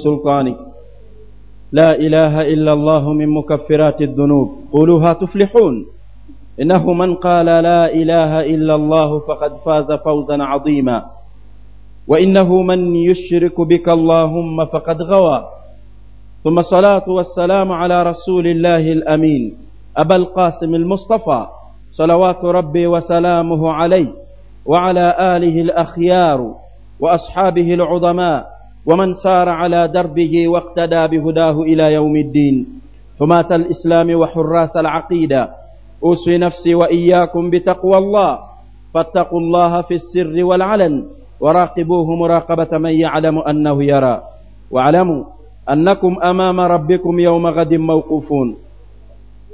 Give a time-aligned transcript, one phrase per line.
[0.00, 0.55] السلطان
[1.71, 5.85] لا إله إلا الله من مكفرات الذنوب قولوها تفلحون
[6.61, 11.05] إنه من قال لا إله إلا الله فقد فاز فوزا عظيما
[12.07, 15.47] وإنه من يشرك بك اللهم فقد غوى
[16.43, 19.57] ثم الصلاة والسلام على رسول الله الأمين
[19.97, 21.47] أبا القاسم المصطفى
[21.91, 24.13] صلوات ربي وسلامه عليه
[24.65, 26.55] وعلى آله الأخيار
[26.99, 32.55] وأصحابه العظماء ومن سار على دربه واقتدى بهداه الى يوم الدين
[33.19, 35.49] حماه الاسلام وحراس العقيده
[36.03, 38.39] اوصي نفسي واياكم بتقوى الله
[38.93, 40.95] فاتقوا الله في السر والعلن
[41.39, 44.21] وراقبوه مراقبه من يعلم انه يرى.
[44.71, 45.23] واعلموا
[45.69, 48.57] انكم امام ربكم يوم غد موقوفون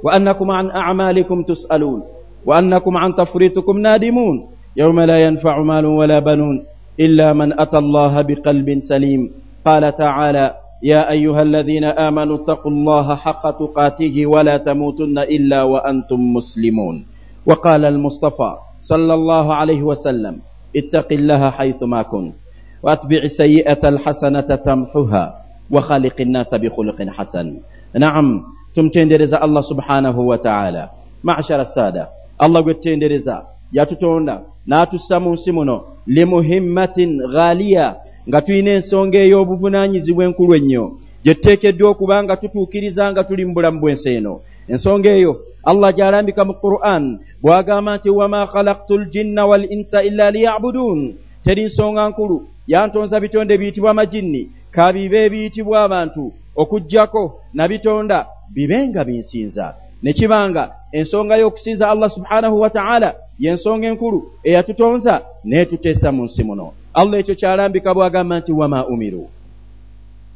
[0.02, 2.02] وانكم عن اعمالكم تسالون
[2.46, 4.36] وانكم عن تفريطكم نادمون.
[4.76, 6.64] يوم لا ينفع مال ولا بنون.
[7.00, 9.30] إلا من أتى الله بقلب سليم.
[9.66, 17.06] قال تعالى يا أيها الذين آمنوا اتقوا الله حق تقاته ولا تموتن إلا وأنتم مسلمون.
[17.46, 20.34] وقال المصطفى صلى الله عليه وسلم
[20.76, 22.34] اتق الله حيثما كنت
[22.82, 25.24] وأتبع سيئة الحسنة تمحها
[25.70, 27.46] وخالق الناس بخلق حسن.
[27.94, 30.90] نعم tumtendereza allah subhanahu wataala
[31.22, 37.86] mashara saada allah gwe tutendereza yatutonda n'atussa mu nsi muno limuhimmatin ghaaliya
[38.28, 40.84] nga tulina ensonga ey'obuvunaanyizibwa enkulu ennyo.
[41.24, 44.34] Gye tuteekeddwa okuba nga tutuukiriza nga tuli mu bulamu bw'ensi eno.
[44.72, 45.32] Ensonga eyo
[45.70, 47.04] allah gy'alambika mu quran
[47.42, 51.00] bw'agamba nti wama khalaktu ljinna wal insa illa liyabuduun
[51.44, 52.38] teri nsonga nkulu.
[52.68, 56.32] Yantonza bitonde biyitibwa amajinni kabibe ebiyitibwa abantu.
[56.60, 57.22] Okugjako
[57.56, 59.66] nabitonda bibe nga binsinza.
[60.02, 66.72] Ne kibanga ensonga y'okusinza allah subhanahu wa ta'ala y'ensonga enkulu eyatutonza neetuteesa mu nsi muno.
[66.94, 69.28] Allah ekyo kyalambika bw'agamba nti wama umiru.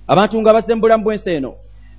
[0.07, 1.53] Abantu nga bazze mu bulamu bw'ensi eno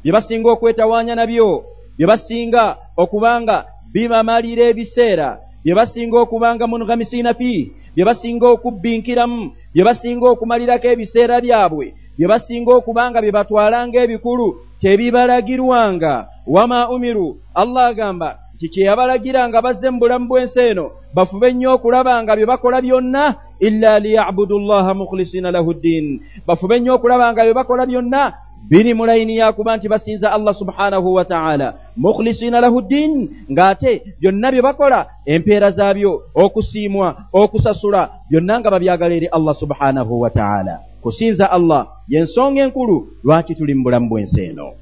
[0.04, 1.64] bye basinga okwetawaanya nabyo
[1.98, 10.26] bye basinga okubanga bibamalira ebiseera bye basinga okubanga munughamisiina fi bye basinga okubbinkiramu bye basinga
[10.28, 11.86] okumalirako ebiseera byabwe
[12.18, 14.48] bye basinga okubanga bye batwalanga ebikulu
[14.82, 21.54] tebibalagirwanga wama umiru allah agamba nti kye yabalagira nga bazze mu bulamu bw'ensi eno bafube
[21.54, 26.22] nnyo okulaba nga bye bakola byonna illa liyabudu llaha mukhlisina lahu ddin.
[26.48, 28.34] Bafube nnyo okulaba nga bye bakola byonna
[28.70, 31.74] biri mu layini yakuba nti basinza allah subhanahu wa taala.
[31.98, 39.28] Mukhlisina lahu ddin ng'ate byonna bye bakola empeera zaabyo okusiimwa okusasula byonna nga babyagala eri
[39.28, 40.82] allah subhanahu wa taala.
[41.02, 44.74] Kusinza allah y'ensonga enkulu lwaki tuli mu bulamu bw'ensi eno?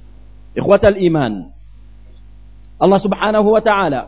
[0.55, 1.49] Ikhwata al iman
[2.83, 4.01] allah subhanahu wa taala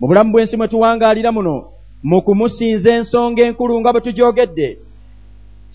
[0.00, 1.56] mu bulamu bw'ensi mwe tuwangaalira muno
[2.02, 4.68] mu kumusinza ensonga enkulu nga bwe tugyogedde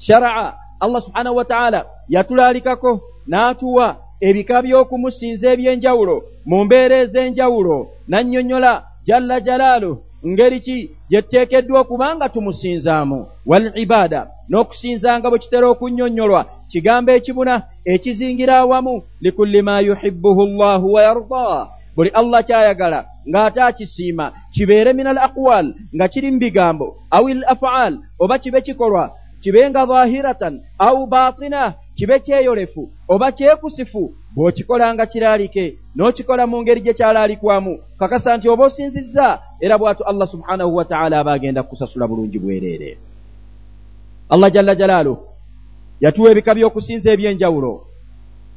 [0.06, 1.80] sharaa allah subhanahu wa taala
[2.14, 2.92] yatulaalikako
[3.30, 3.88] n'atuwa
[4.28, 6.16] ebika by'okumusinza eby'enjawulo
[6.50, 7.78] mu mbeera ez'enjawulo
[8.10, 8.74] n'annyonnyola
[9.08, 9.92] jalla jalaalu
[10.28, 10.90] ngeri ki?
[11.10, 13.26] Gye tuteekeddwa okuba nga tumusinzaamu.
[13.46, 16.42] Wal ibaada n'okusinzanga bwe kitera okunnyonnyolwa
[16.72, 17.56] kigambo ekibuna
[17.94, 21.68] ekizingira awamu likulli ma yuhibbuhu llahu wa yardaa
[22.00, 28.00] buli allah kyayagala ng'ate akisiima kibeere min al aqwal nga kiri mu bigambo awil afaal
[28.24, 29.12] oba kibe kikolwa
[29.44, 35.66] kibe nga zahiratan au batina kibe kyeyolefu oba kyekusifu bw'okikola nga kiraalike
[35.96, 37.74] n'okikola mu ngeri gye kyalaalikwamu.
[38.00, 39.28] Kakasa nti oba osinzizza
[39.60, 42.98] era bw'atu allah subhanahu wa taala aba agenda kukusasula bulungi bwereere.
[44.30, 45.18] Allah jalla jalaalu
[46.00, 47.74] yatuwa ebika by'okusinza eby'enjawulo.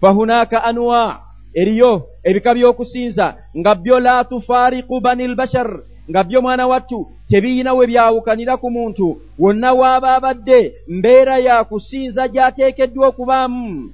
[0.00, 3.26] Fahunaaka anwa eriyo ebika by'okusinza
[3.58, 5.70] nga byo la tufaariku bani lbashar
[6.10, 12.28] nga byo mwana wattu tebiyina we byawukanira ku muntu wonna waaba abadde mbeera ya kusinza
[12.28, 13.90] gy'ateekeddwa okubaamu.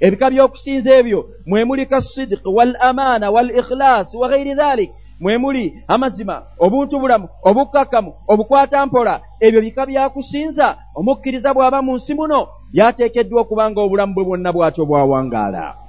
[0.00, 5.74] Ebika by'okusinza ebyo mwe muli kasidiki wal amaana wal ikhilaasi wa ghairi dhalik mwe muli
[5.88, 13.70] amazima obuntu bulamu obukkakkamu obukwatampola ebyo bika byakusinza omukkiriza bw'aba mu nsi muno byateekeddwa okuba
[13.70, 15.83] nga obulamu bwe bwonna bw'atyo bwawangaala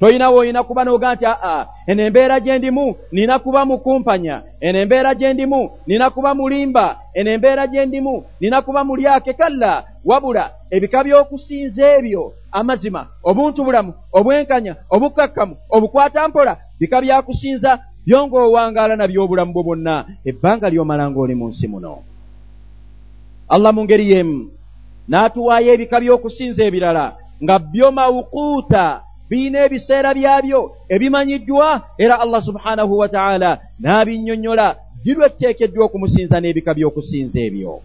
[0.00, 5.14] toyina woyina kuba n'oga nti aa eno embeera gye ndimu nina kuba mukumpanya eno embeera
[5.14, 9.84] gye ndimu nina kuba mulimba eno embeera gye ndimu nina kuba mulyake kalla.
[10.04, 19.52] Wabula ebika by'okusinza ebyo amazima obuntu bulamu obwenkanya obukkakkamu obukwatampola bika byakusinza byongoowangaala nabyo obulamu
[19.52, 20.04] bwo bwonna.
[20.24, 21.98] Ebbanga ly'omala ng'oli mu nsi muno.
[23.48, 24.48] Allah mu ngeri y'emu
[25.08, 30.60] n'atuwaayo ebika by'okusinza ebirala nga byo mawukuuta birina ebiseera byabyo
[30.94, 31.68] ebimanyiddwa
[31.98, 33.50] era allah subhanahu wa taala
[33.80, 37.80] n'abinnyonnyola girwe tuteekeddwa okumusinza n'ebika by'okusinza ebyo.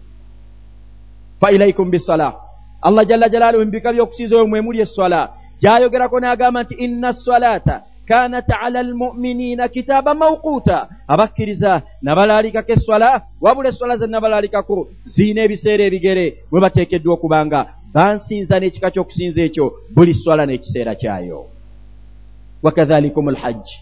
[1.40, 2.34] Fa ilaikum bisala
[2.82, 5.20] allah jalla jalaaluhu mu bika by'okusinza ebyo mwe muli esswala
[5.60, 13.96] gyayogerako n'agamba nti inna salata kanat ala almuminina kitaaba mawquuta abakkiriza nabalaalikako eswala wabula eswala
[13.96, 17.60] ze nabalaalikako ziina ebiseera ebigere bwe bateekeddwa okuba nga
[17.94, 21.40] bansinza n'ekika ky'okusinza ekyo buli swala n'ekiseera kyayo
[22.62, 23.76] wakadhalikum alhajji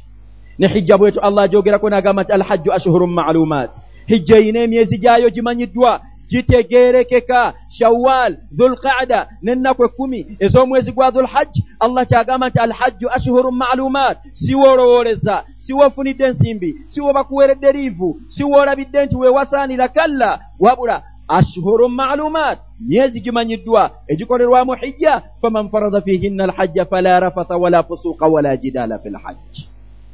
[0.58, 3.70] ne hijja bwetu allah agyogerako n'agamba nti alhajju ashhurun maalumat
[4.06, 6.00] hijja eyina emyezi gyayo gimanyiddwa
[6.30, 10.36] gitegeerekeka shawal dhulqaada n'ennaku ekkumi.
[10.40, 17.12] Ez'omwezi gwa dhulhajji allah kyagamba nti alhajju ashhuru maalumat siwe olowooleza siwe ofunidde ensimbi siwe
[17.12, 20.40] bakuweredde liivu siwe olabidde nti weewasaanira kalla.
[20.60, 28.26] Wabula ashhuru maalumat myezi gimanyiddwa egikolerwamu hijja faman farada fihinna alhajja fala rafatha wala fusuuqa
[28.26, 29.68] wala jidaala fi lhajji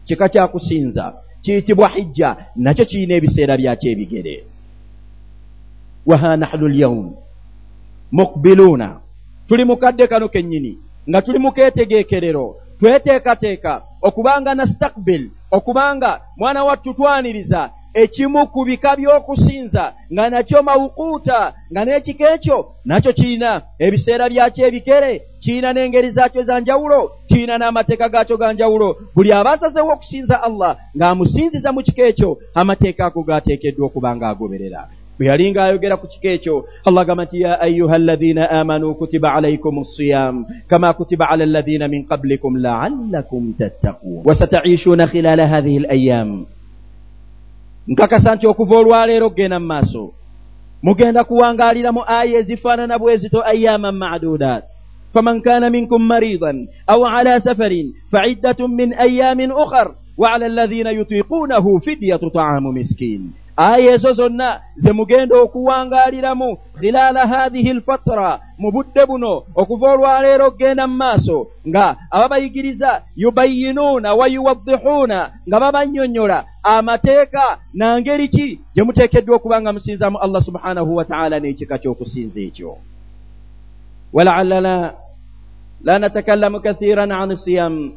[0.04, 1.12] kika kyakusinza
[1.42, 4.44] kiyitibwa hijja nakyo kirina ebiseera byakyo ebigere
[6.06, 7.14] waha nahnu lyaum
[8.12, 9.00] mukbiluuna
[9.48, 18.46] tuli mukadde kano kennyini nga tuli mukeetegeekerero tweteekateeka okubanga nastakbil okubanga mwana wattu twaniriza ekimu
[18.46, 25.12] ku bika by'okusinza nga nakyo mawukuuta nga n'ekika ekyo nakyo kirina ebiseera byakyo ebikere
[25.42, 30.76] kirina n'engeri zaakyo za njawulo kirina n'amateeka gaakyo ga njawulo buli aba asazewo okusinza allah
[30.96, 34.82] ng'amusinziza mu kika ekyo amateeka ago gaateekeddwa okuba ng'agoberera
[35.20, 39.84] bwe yali ng'ayogera ku kika ekyo allah gamba nti ya ayuha alladhina amanu kutiba alaikum
[39.84, 44.24] siyam kama kutiba ala alladhina min qablikum laallakum tattaqun.
[44.24, 46.48] Wasataishuuna khilala hadhihi alayam
[47.84, 50.16] nkakasa nti okuva olwaleero okgenda mu maaso.
[50.80, 54.64] Mugenda kuwangaalira mu aya ezifaanana bwe zito ayaman madudat
[55.12, 61.82] faman kana minkum maridan aw ala safarin faiddatun min ayamin ukhar wa ala alladhina yutiquunahu
[61.84, 69.44] fidyatu taamu miskin aya ezo zonna ze mugenda okuwangaaliramu khilaala hathihi lfatra mu budde buno
[69.60, 75.18] okuva olwaleero okgenda mu maaso nga ababayigiriza yubayinuuna wa yuwaddihuuna
[75.48, 81.76] nga babannyonnyola amateeka nangeri ki gye muteekeddwa okuba nga musinzaamu allah subhanahu wa taala n'ekika
[81.78, 82.80] ky'okusinza ekyo.
[84.12, 84.94] Walaallana
[85.84, 87.92] la natakallamu kathiran an siyam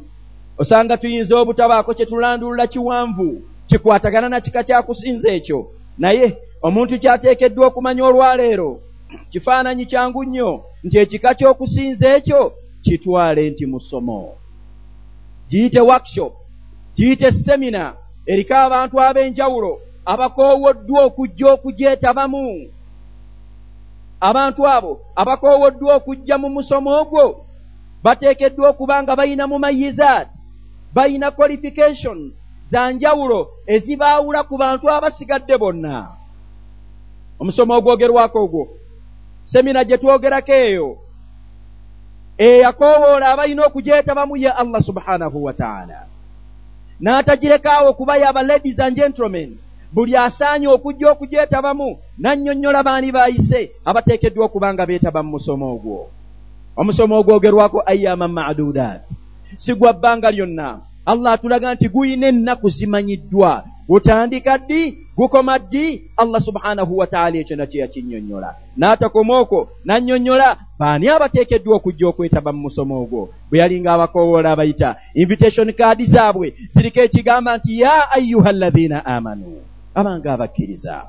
[0.60, 5.70] osanga tuyinza obutabaako kye tulandulula kiwanvu kikwatagana na kika kyakusinza ekyo.
[5.98, 8.80] Naye omuntu kyateekeddwa okumanya olwaleero
[9.30, 12.52] kifaananyi kyangu nnyo nti ekika ky'okusinza ekyo
[12.84, 14.34] kitwale nti musomo.
[15.48, 16.32] Giyite workshop
[16.96, 17.94] giyite semina
[18.26, 19.72] eriko abantu ab'enjawulo
[20.12, 22.70] abakoowoddwa okujja okugyetabamu.
[24.20, 27.24] Abantu abo abakoowoddwa okujja mu musomo ogwo
[28.04, 30.28] bateekeddwa okuba nga bayina mu mayizaat
[30.94, 32.43] bayina qualifications
[32.74, 36.10] za njawulo ezibaawula ku bantu abasigadde bonna.
[37.38, 38.64] Omusomo ogwogerwako ogwo
[39.46, 40.88] semina gye twogerako eyo
[42.38, 45.98] eyakoowoola abalina okugyetabamu ye allah subhanahu wa taala.
[47.02, 49.54] N'atagirekaawo okubayo aba ladies and gentlemen
[49.94, 56.10] buli asaanye okujja okugyetabamu nannyonnyola baani baayise abateekeddwa okuba nga beetaba mu musomo ogwo.
[56.76, 59.06] Omusomo ogwogerwako ayyaman madudat
[59.62, 63.64] si gwa bbanga lyonna allah atulaga nti guyina ennaku zimanyiddwa.
[63.88, 64.98] Gutandika ddi?
[65.16, 66.02] Gukoma ddi?
[66.16, 73.02] Allah subhanahu wataala ekyo nakyo yakinnyonnyola n'atakoma okwo nannyonnyola baani abateekeddwa okujja okwetaba mu musomo
[73.02, 73.28] ogwo?
[73.50, 79.60] Bwe yalinga abakoowoola abayita invitation kaadi zaabwe ziriko ekigamba nti ya ayuha alladhina amanu
[79.94, 81.04] abanga abakkiriza.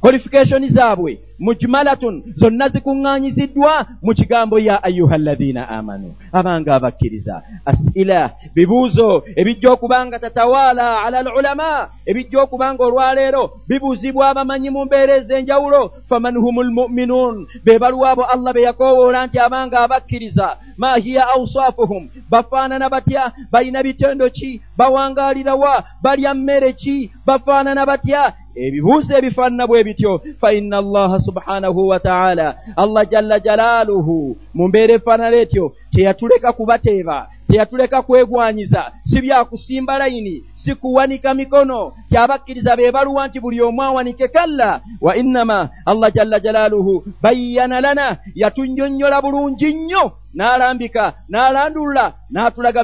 [0.00, 2.22] Qualification zaabwe mujmalatun.
[2.36, 6.14] Zonna zikuŋŋaanyiziddwa mu kigambo ya ayuha alladhina amanu.
[6.32, 7.42] Abanga abakkiriza.
[7.64, 14.84] Asila bibuuzo ebijja okuba nga tatawaala ala alulama ebijja okuba nga olwaleero bibuuzibwa abamanyi mu
[14.84, 15.92] mbeera ez'enjawulo.
[16.08, 20.56] Faman hum lmuminun be baluwaabo allah be yakoowoola nti abanga abakkiriza.
[20.76, 23.32] Ma hiya awsafuhum bafaanana batya?
[23.50, 24.62] Balina bitendo ki?
[24.76, 27.10] Bawangaalirawa balya mmere ki?
[27.26, 28.32] Bafaanana batya?
[28.54, 30.22] Ebibuuzo ebifaanana bwe bityo.
[30.40, 32.56] Fa inna allaha subhanahu wa taala.
[32.76, 38.92] Allah jalla jalaaluhu mu mbeera efaanana etyo teyatuleka kubateeba teyatuleka kwegwanyiza.
[39.04, 41.92] Si byakusimba layini si kuwanika mikono.
[42.10, 44.80] Kyabakkiriza be baluwa nti buli omu awanike kalla.
[45.00, 50.12] Wa innama allah jalla jalaaluhu bayyana lana yatunnyonnyola bulungi nnyo.
[50.34, 52.80] N'alambika n'alandulula n'atulaga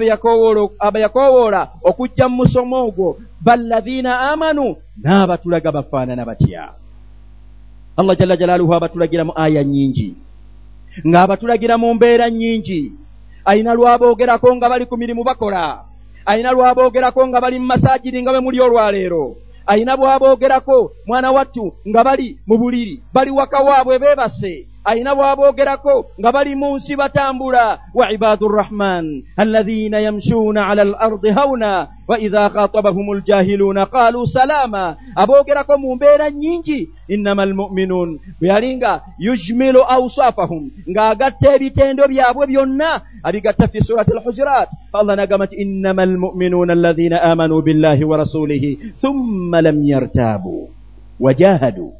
[0.79, 3.19] abeyakoowoola okujja mu musomo ogwo.
[3.41, 6.73] Balladhiina amanu n'abatulaga bafaanana batya
[7.97, 10.15] allah jalla jalaaluhu abatulagira mu aya nnyingi
[11.07, 12.93] ng'abatulagira mu mbeera nnyingi
[13.45, 15.85] ayina lwaboogerako nga bali ku mirimu bakola.
[16.27, 19.37] Ayina lwaboogerako nga bali mu masaajiri nga bwe muli olwaleero.
[19.67, 23.03] Ayina bwaboogerako mwana wattu nga bali mu buliri.
[23.13, 27.81] Bali waka waabwe beebase ayina bw'aboogerako nga bali mu nsi batambula.
[27.95, 34.97] Wa ibaadu rrahman alladhina yamshuuna ala al ardi hauna wa idha khatabahum aljahiluuna qaaluu salaama
[35.17, 36.89] aboogerako mu mbeera nnyingi.
[37.09, 38.11] Innama almu'minuun
[38.41, 42.91] bwe yali nga yujmilu awsafahum ng'agatta ebitendo byabwe byonna
[43.25, 44.69] abigatta fi surati alhujurat.
[44.93, 50.69] Allah nagamba nti innama almu'minuuna alladhina amanuu billahi wa rasulihi thumma lam yartaabuu
[51.21, 51.93] wajahaduu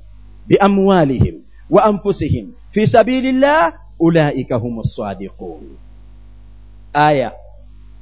[0.49, 1.35] biamwalihim
[1.71, 5.63] wa anfusihim fi sabili llah ulaika hum sadiqun.
[6.93, 7.33] Aya.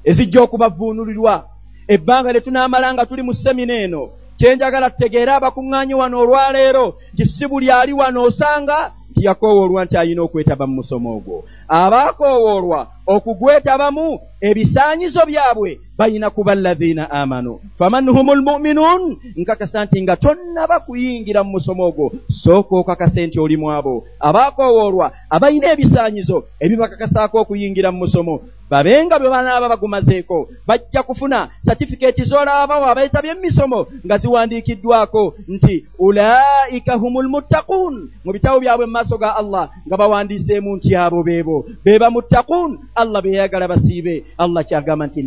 [0.04, 1.44] Ezijja okubavuunulirwa
[1.88, 7.46] ebbanga lye tunaamala nga tuli mu semina eno kyenjagala tutegeere abakuŋŋaanyi wano olwaleero nti si
[7.46, 11.44] buli ali wano osanga nti yakoowoolwa nti ayina okwetaba mu musomo ogwo.
[11.68, 17.60] Abaakoowoolwa okugwetabamu ebisaanyizo byabwe bayina kuba alladhiina amanu.
[17.78, 23.56] Faman hum lmuminuun nkakasa nti nga tonnaba kuyingira mu musomo ogwo sooka okakase nti oli
[23.56, 24.04] mu abo.
[24.20, 32.86] Abaakoowoolwa abayina ebisaanyizo ebibakakasaako okuyingira mu musomo babenga bwe banaaba bagumazeeko bajja kufuna satifikeeti z'olaabawo
[32.88, 39.68] abeetabye emisomo nga ziwandiikiddwako nti ulaika humu lmuttaquun mu bitabo byabwe mu maaso ga allah
[39.86, 42.78] nga bawandiiseemu nti abo beebo beeba muttaquun.
[42.94, 44.24] Allah beyayagala basiibe.
[44.38, 45.22] Allah kyagamba nti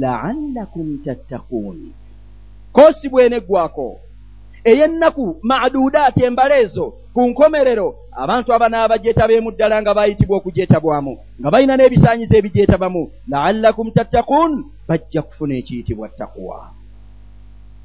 [0.56, 1.92] laallakum tattaquun
[2.72, 4.00] koosi bweneggwako
[4.64, 11.76] ey'ennaku maaduudaati embala ezo ku nkomerero abantu abanaaba gyetabeemu ddala nga baayitibwa okugyetabwamu nga balina
[11.78, 13.04] n'ebisaanyizo ebigyetabamu.
[13.32, 14.52] Laallakum tattaquun
[14.88, 16.72] bajja kufuna ekiyitibwa takuwa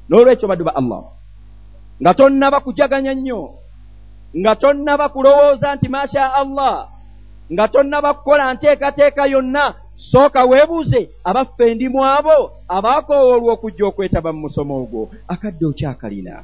[0.07, 1.03] n'olwekyo baddu ba allah
[2.01, 3.41] nga tonnaba kujaganya nnyo
[4.39, 6.75] nga tonnaba kulowooza nti masha allah
[7.53, 14.73] nga tonnaba kukola nteekateeka yonna sooka weebuuze abaffe ndimu abo abaakoowoolwa okujja okwetaba mu musomo
[14.81, 15.01] ogwo.
[15.33, 16.35] Akadde okyakalina.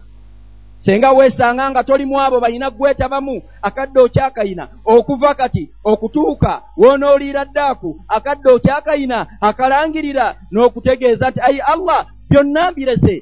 [0.79, 8.49] Senga weesanga nga tolimu abo balina gwetabamu akadde okyakayina okuva kati okutuuka woonooliira ddaaku akadde
[8.49, 13.15] okyakayina akalangirira n'okutegeeza nti ayi allah byonna mbirese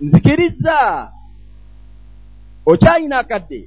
[0.00, 0.76] nzikiriza
[2.66, 3.60] okyayina akadde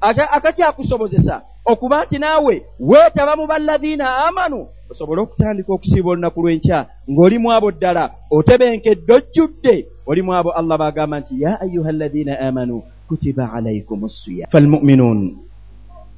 [0.00, 6.78] akakyakusobozesa okuba nti naawe weetaba mu balladhiina amanu osobole okutandika okusiiba olunaku lw'enkya
[7.10, 9.74] ng'olimu abo ddala otebenkedde ojjudde.
[10.06, 15.38] Olimu abo allah baagamba nti ya ayuha alladhiina amanu kutiba alaikum ssiya falmuminuun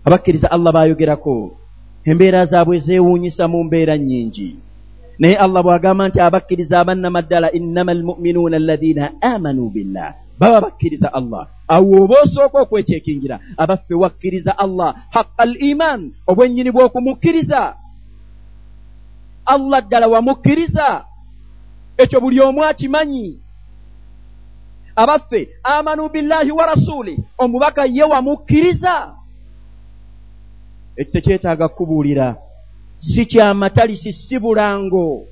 [0.04, 1.52] abakkiriza allah baayogerako
[2.04, 4.56] embeera zaabwe zeewuunyisa mu mbeera nnyingi.
[5.18, 11.46] Naye allah bw'agamba nti abakkiriza abannamaddala innama almuminuuna alladhiina amanuu billah baba bakkiriza allah.
[11.68, 14.94] Awo oba osooka okwetekingira abaffe wakkiriza allah.
[15.10, 17.76] Haqa al iman obwennyini bw'okumukkiriza.
[19.46, 21.04] Allah ddala wamukkiriza.
[21.96, 23.38] Ekyo buli omu akimanyi.
[24.96, 29.14] Abaffe amanu billahi wa rasuli omubaka ye wamukkiriza.
[30.96, 32.36] Ekyo tekyetaaga kukubuulira
[32.98, 35.26] si kyamatalisi si bulango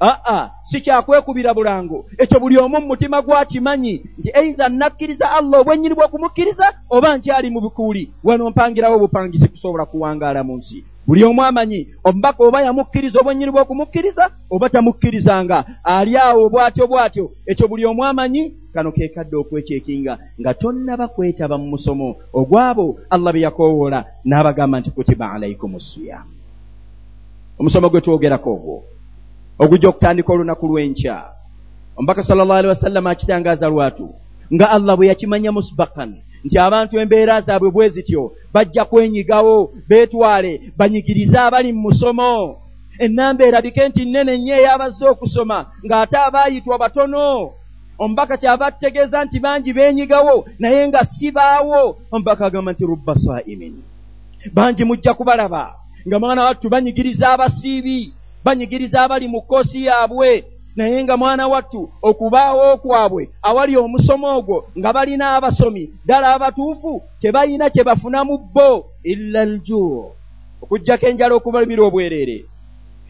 [0.00, 2.06] aa si kyakwekubira bulango.
[2.18, 8.10] Ekyo buli omu mumutima gwakimanyi nti eitha nakkiriza allah obwennyini bw'okumukkiriza oba nkyali mu bikuuli
[8.24, 10.84] wano mpangirawo obupangizi kusobola kuwangaala mu nsi.
[11.06, 17.30] Buli omu amanyi omubaka oba yamukkiriza obwennyini bw'okumukkiriza oba tamukkirizanga ali awo bw'atyo bw'atyo.
[17.46, 23.40] Ekyo buli omu amanyi kano keekadde okwekyekinga nga tonnaba kwetaba mu musomo ogwabo allah be
[23.40, 26.22] yakoowoola n'abagamba nti kutiba alaikum ssiya
[27.58, 28.76] omusomo gwe twogerako ogwo
[29.58, 31.16] ogujja okutandika olunaku lw'enkya.
[31.96, 34.14] Omubaka sal llah alihi wasallama akitangaaza lwatu
[34.54, 41.38] nga allah bwe yakimanya musbakan nti abantu embeera zaabwe bwe zityo bajja kwenyigawo beetwale banyigirize
[41.38, 42.62] abali mu musomo.
[42.98, 47.50] Ennamba erabike nti nnene nnyo eyabazze okusoma ng'ate abaayitwa batono.
[47.98, 51.98] Omubaka kyava tutegeeza nti bangi beenyigawo naye nga sibaawo.
[52.12, 53.74] Omubaka agamba nti rubba saimin.
[54.52, 55.74] Bangi mujja kubalaba
[56.06, 58.12] nga mwana wattu banyigiriza abasiibi
[58.44, 60.44] banyigiriza abali mu kkoosi yaabwe
[60.76, 67.70] naye nga mwana wattu okubaawo kwabwe awali omusomo ogwo nga balina abasomi ddala abatuufu tebalina
[67.70, 68.70] kye bafunamu bo
[69.02, 70.04] illa ljuu
[70.62, 72.38] okugjako enjala okubalumira obwereere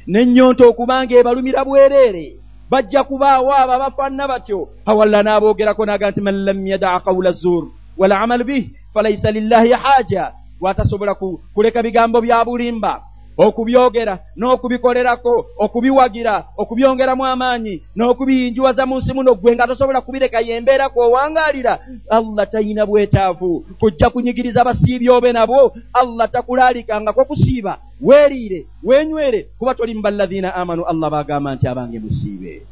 [0.08, 2.26] n'ennyonta okuba nga ebalumira bwereere
[2.70, 7.64] bajja kubaawo abo abafaanana batyo awalla n'aboogerako naga nti man lam yadaa qawula zur
[7.98, 10.32] walamalu bih falaisa lillahi haaja.
[10.60, 11.14] Gwatasobola
[11.54, 13.02] kuleka bigambo bya bulimba
[13.38, 21.78] okubyogera n'okubikolerako okubiwagira okubyongeramu amaanyi n'okubiyinjuwaza mu nsi muno gwe nga tosobola kubireka yembeera kwowangaalira
[22.10, 23.64] allah talina bwetaavu.
[23.80, 27.78] Kujja kunyigiriza basiibi obe nabwo allah takulaalikangako kusiiba.
[28.00, 32.62] Weeriire weenywere kuba toli mu balladhiina amanu allah baagamba nti abange musiibe.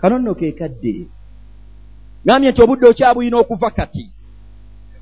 [0.00, 0.94] Kano nno keekadde
[2.26, 4.08] ŋambye nti obudde okyabulina okuva kati.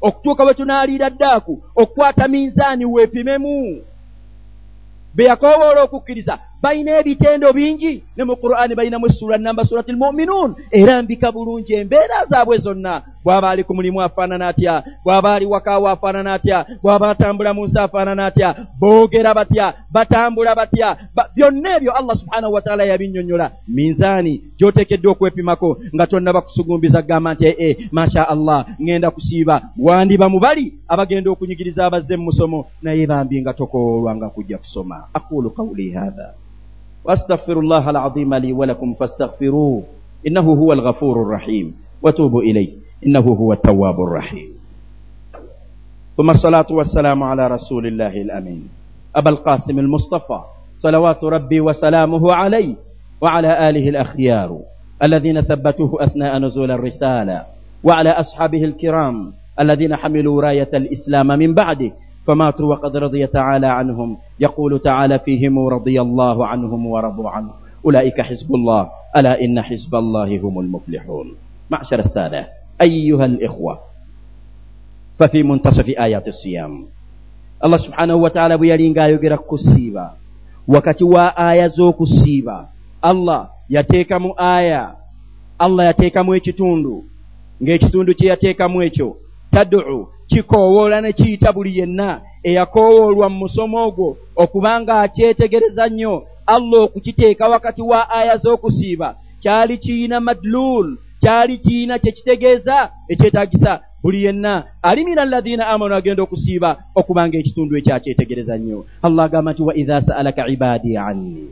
[0.02, 3.82] Okutuuka bwe tunaaliira ddaaku okukwata minzaani weepimemu
[5.14, 8.02] be yakoowoola okukkiriza balina ebitendo bingi.
[8.16, 13.02] Ne mu qur'ani balinamu essula namba surati lmuminuun erambika bulungi embeera zaabwe zonna.
[13.24, 14.82] Bw'aba ali ku mulimu afaanana atya?
[15.04, 16.66] Bw'aba ali wakaawo afaanana atya?
[16.82, 18.66] Bw'aba atambula mu nsi afaanana atya?
[18.80, 19.74] Boogera batya?
[19.90, 20.96] Batambula batya?
[21.36, 27.76] Byonna ebyo allah subhanahu wataala yabinnyonnyola minzaani gy'oteekeddwa okwepimako nga tonna bakusugumbiza kugamba nti ee
[27.92, 29.70] masha allah ŋŋenda kusiiba.
[29.78, 35.06] Wandiba mu bali abagenda okunyigiriza abazze mu musomo naye bambi nga tokoolwa nga kujja kusoma.
[35.14, 36.34] Aqulu qawli hatha
[37.04, 39.82] وأستغفر الله العظيم لي ولكم فاستغفروه.
[40.26, 41.74] إنه هو الغفور الرحيم.
[42.02, 42.70] وتوبوا إليه.
[43.06, 44.48] إنه هو التواب الرحيم.
[46.16, 48.68] ثم الصلاة والسلام على رسول الله الأمين.
[49.16, 50.40] أبا القاسم المصطفى.
[50.76, 52.74] صلوات ربي وسلامه عليه.
[53.20, 54.58] وعلى آله الأخيار.
[55.02, 57.42] الذين ثبتوه أثناء نزول الرسالة.
[57.84, 59.32] وعلى أصحابه الكرام.
[59.60, 61.92] الذين حملوا راية الإسلام من بعده.
[62.26, 64.16] فماتوا وقد رضي تعالى عنهم.
[64.40, 67.50] يقول تعالى فيهم رضي الله عنهم ورضوا عنه
[67.84, 68.90] أولئك حزب الله.
[69.16, 71.26] ألا إن حزب الله هم المفلحون.
[71.70, 72.48] معشر السادة.
[72.80, 73.78] أيها الإخوة.
[75.18, 76.86] ففي منتصف آيات الصيام.
[77.62, 80.18] allah subhanahu wataala bwe yalinga ayogera ku kusiiba
[80.68, 82.68] wakati wa aya z'okusiiba
[83.02, 84.98] allah yateekamu aya
[85.58, 87.06] allah yateekamu ekitundu
[87.62, 89.16] ng'ekitundu kye yateekamu ekyo
[89.54, 96.14] taduu kikoowoola ne kiyita buli yenna eyakoowoolwa mu musomo ogwo okubanga akyetegereza nnyo
[96.46, 99.16] allah okukiteeka wakati wa aya z'okusiiba.
[99.42, 104.64] Kyali kiyina madluul kyali kiyina kye kitegeeza ekyetaagisa buli yenna.
[104.82, 108.84] Alimina alladhiina amanu agenda okusiiba okubanga ekitundu ekyakyetegereza nnyo.
[109.02, 111.46] Allah agamba nti wa idha sa'alaka ibaadi anni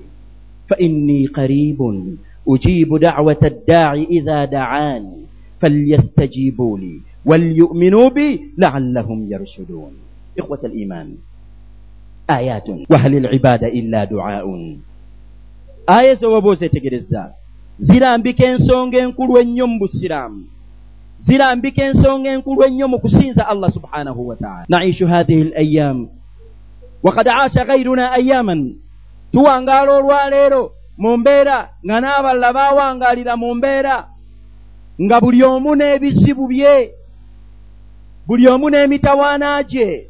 [0.69, 5.17] fa inni qariibun ujiibu da'wata addaa'i idha da'aani
[5.61, 9.93] falyastajiibuu lii وليؤمنوا بي لعلهم يرشدون.
[10.39, 11.15] إخوة الإيمان
[12.31, 14.47] آيات وهل العبادة إلا دعاء.
[15.89, 17.33] آية زوبوزة تجرزا
[17.81, 20.45] zirambika ensonga enkulu ennyo mu busiraamu
[21.19, 26.09] zirambika ensonga enkulu ennyo mu kusinza allah subhanahu wataala naishu hathihi l ayamu
[27.03, 28.77] wakad aasha gairuna ayaman
[29.33, 33.97] tuwangaala olwaleero mu mbeera nga n'abalala baawangaalira mu mbeera
[35.01, 36.93] nga buli omu n'ebizibu bye
[38.31, 40.07] buli omu n'emitawaana gye.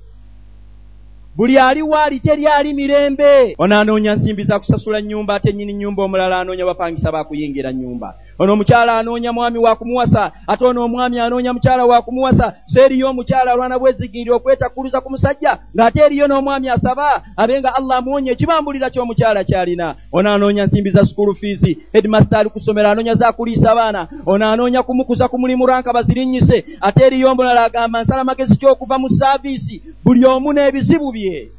[1.36, 3.54] Buli ali teri ali mirembe.
[3.58, 8.52] Ono anoonya nsimbi za kusasula nnyumba ate nnyini nnyumba omulala anoonya bapangisa bakuyingira nnyumba ono
[8.52, 12.54] omukyala anoonya mwami wa kumuwasa ate ono omwami anoonya mukyala wa kumuwasa.
[12.66, 17.98] So eriyo omukyala alwana bwezigirira okwetakuluza ku musajja ng'ate eriyo n'omwami asaba abe nga allah
[17.98, 19.94] amuwonye ekibambulira ky'omukyala kyalina.
[20.12, 24.48] Ono anoonya nsimbi za sukulu fiizi hedimasta ali ku ssomero anoonya za kuliisa baana ono
[24.48, 29.82] anoonya kumukuza ku mulimu ranka bazirinnyise ate eriyo omulala agamba nsala magezi ky'okuva mu saaviisi
[30.04, 31.52] buli omu n'ebizibu bye.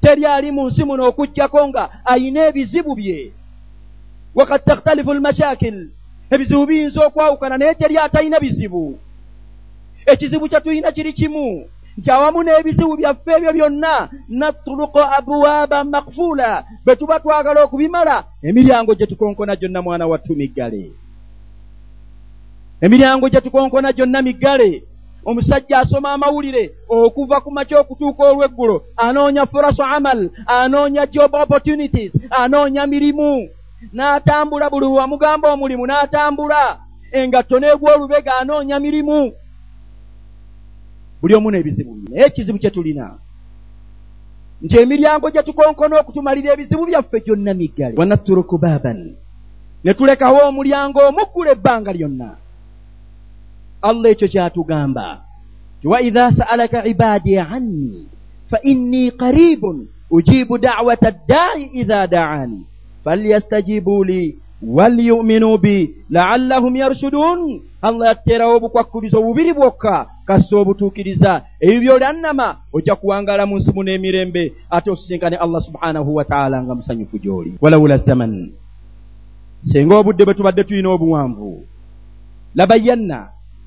[0.00, 3.32] Teri ali mu nsi muno okuggyako nga ayina ebizibu bye.
[4.34, 5.88] Wakad takhtalifu lmashakil
[6.32, 8.98] ebizibu biyinza okwawukana naye teri atalina bizibu.
[10.06, 11.68] Ekizibu kye tulina kiri kimu
[11.98, 18.16] nti awamu n'ebizibu byaffe ebyo byonna natuluku abwaaba makfuula bwe tuba twagala okubimala
[18.48, 20.90] emiryango gye tukonkona gyonna mwana wattu miggale.
[22.80, 24.70] Emiryango gye tukonkona gyonna miggale
[25.24, 32.86] omusajja asoma amawulire okuva ku makya okutuuka olw'eggulo anoonya furasu amal anoonya job opportunities anoonya
[32.86, 33.48] mirimu
[33.92, 36.78] n'atambula buli wamugamba omulimu n'atambula.
[37.12, 39.32] Engatto n'egwa olubega anoonya mirimu.
[41.20, 43.18] Buli omu n'ebizibu bye naye ekizibu kye tulina.
[44.62, 47.94] Nti emiryango gye tukonkona okutumalira ebizibu byaffe gyonna miggale.
[47.96, 49.14] Wanatturuku baaban.
[49.84, 52.30] Ne tulekawo omulyango omuggula ebbanga lyonna.
[53.82, 55.20] Allah ekyo kyatugamba.
[55.80, 58.06] Ti wa idha sa'alaka ibaadi anni
[58.46, 62.71] fa inni qaribun ujibu da'wata ddaa'i idha da'ani
[63.04, 72.56] falyastajibu li walyuminu bi laallahum yarshudun allah yatterawo obukwakkulizo bubiri bwokka kassa obutuukiriza ebyo byolannama
[72.72, 77.96] ojja kuwangala mu nsi muno emirembe ate osisinkane allah subhanahu wataala nga musanyufu gy'oli walawula
[77.96, 78.54] zaman
[79.58, 81.66] singa obudde bwe tubadde tulina obuwanvu
[82.54, 83.18] labayyanna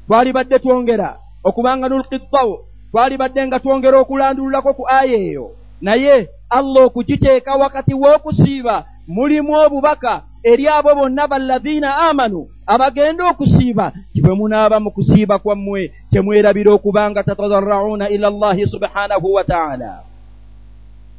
[0.08, 2.56] twali badde twongera okubanga nulkittawo
[2.92, 10.24] twali badde nga twongera okulandululako ku aya eyo naye allah okugiteeka wakati w'okusiiba mulimu obubaka
[10.44, 18.10] eri abo bonna balladhiina amanu abagenda okusiiba kibwe munaaba mu kusiiba kwammwe temwerabira okubanga tatadarrauna
[18.10, 19.92] ila llahi subhanahu wa taala.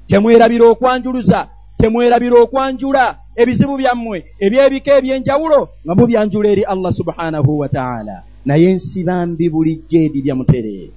[0.09, 3.05] Temwerabira okwanjuluza temwerabira okwanjula
[3.37, 8.17] ebizibu byammwe ebyebika ebyenjawulo nga mubyanjula eri allah subhanahu wa taala.
[8.47, 10.91] Naye nsibambi bulijjo eri byamutere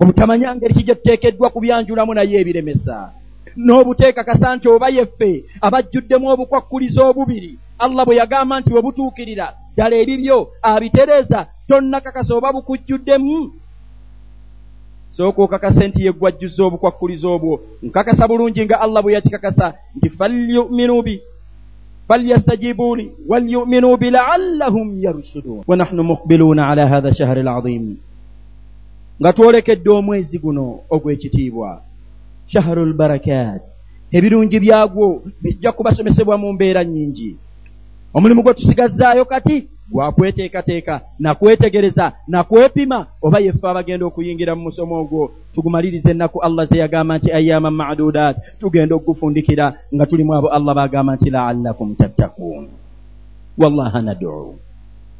[0.00, 3.10] obutamanya ngeri kijja tuteekeddwa kubyanjulamu naye ebiremesa.
[3.56, 10.38] N'obuteekakasa nti oba yeffe abajjuddemu obukwakkuliza obubiri allah bwe yagamba nti bwe butuukirira ddala ebibyo
[10.62, 13.52] abitereeza tonnakakasa oba bukujjuddemu.
[15.10, 17.60] Sooka okakase nti yeggwajjuza obukwakkuliza obwo.
[17.82, 21.16] Nkakasa bulungi nga allah bwe yakikakasa nti falyuminu bi
[22.08, 27.96] falyastajibu li walyuminu bi laallahum yarshudun wanahnu muqbiluuna ala hatha shahri alazim
[29.20, 31.82] nga twolekedde omwezi guno ogw'ekitiibwa.
[32.46, 33.62] Shahru lbarakat
[34.12, 37.36] ebirungi byagwo bijja kubasomesebwa mu mbeera nnyingi.
[38.14, 46.10] Omulimu gwe tusigazaayo kati gwakweteekateeka nakwetegereza nakwepima oba yeffe abagenda okuyingira mu musomo ogwo tugumaliriza
[46.12, 51.30] ennaku allah ze yagamba nti ayama madudat tugenda okugufundikira nga tulimu abo allah bagamba nti
[51.30, 52.68] laallakum tattakun
[53.58, 54.56] wallaha nadu.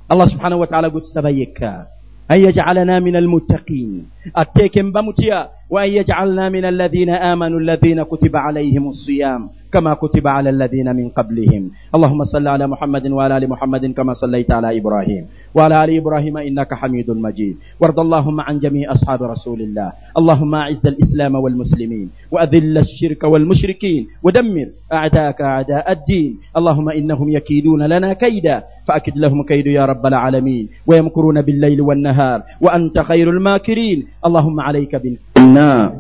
[0.09, 1.87] Allah subhanahu wataala gwe tusaba yekka
[2.29, 8.45] an yajcalana min almuttaqin atteeke mba mutya wa an yajcalna min alladhina amanu alladhina kutiba
[8.45, 11.93] alayhim alsiyam كما كتب على الذين من قبلهم.
[11.95, 16.75] اللهم صل على محمد وعلى ال محمد كما صليت على ابراهيم وعلى ال ابراهيم انك
[16.75, 17.57] حميد مجيد.
[17.81, 20.17] وارض اللهم عن جميع اصحاب رسول الله.
[20.17, 22.33] اللهم اعز الاسلام والمسلمين.
[22.33, 24.25] واذل الشرك والمشركين.
[24.25, 26.33] ودمر اعداءك اعداء الدين.
[26.57, 28.65] اللهم انهم يكيدون لنا كيدا.
[28.88, 35.92] فاكد لهم كيد يا رب العالمين ويمكرون بالليل والنهار وانت خير الماكرين اللهم عليك بالنار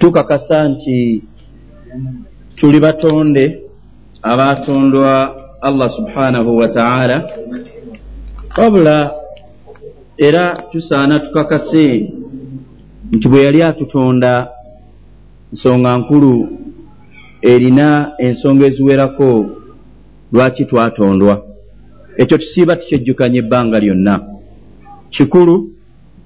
[0.00, 1.22] tukakasa nti
[2.54, 3.44] tuli batonde
[4.22, 5.12] abatondwa
[5.60, 7.16] allah subhanahu wataala
[8.58, 9.12] wabula
[10.16, 12.12] era tusaana tukakase
[13.12, 14.48] nti bwe yali atutonda
[15.52, 16.48] nsonga nkulu
[17.42, 19.30] erina ensonga eziwerako
[20.31, 21.45] lwaki twatondwa?
[22.17, 24.15] Ekyo tusiiba tukyejjukanya ebbanga lyonna.
[25.09, 25.55] Kikulu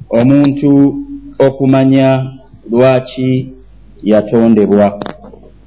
[0.09, 0.69] omuntu
[1.39, 2.07] okumanya
[2.71, 3.53] lwaki
[4.03, 4.99] yatondebwa.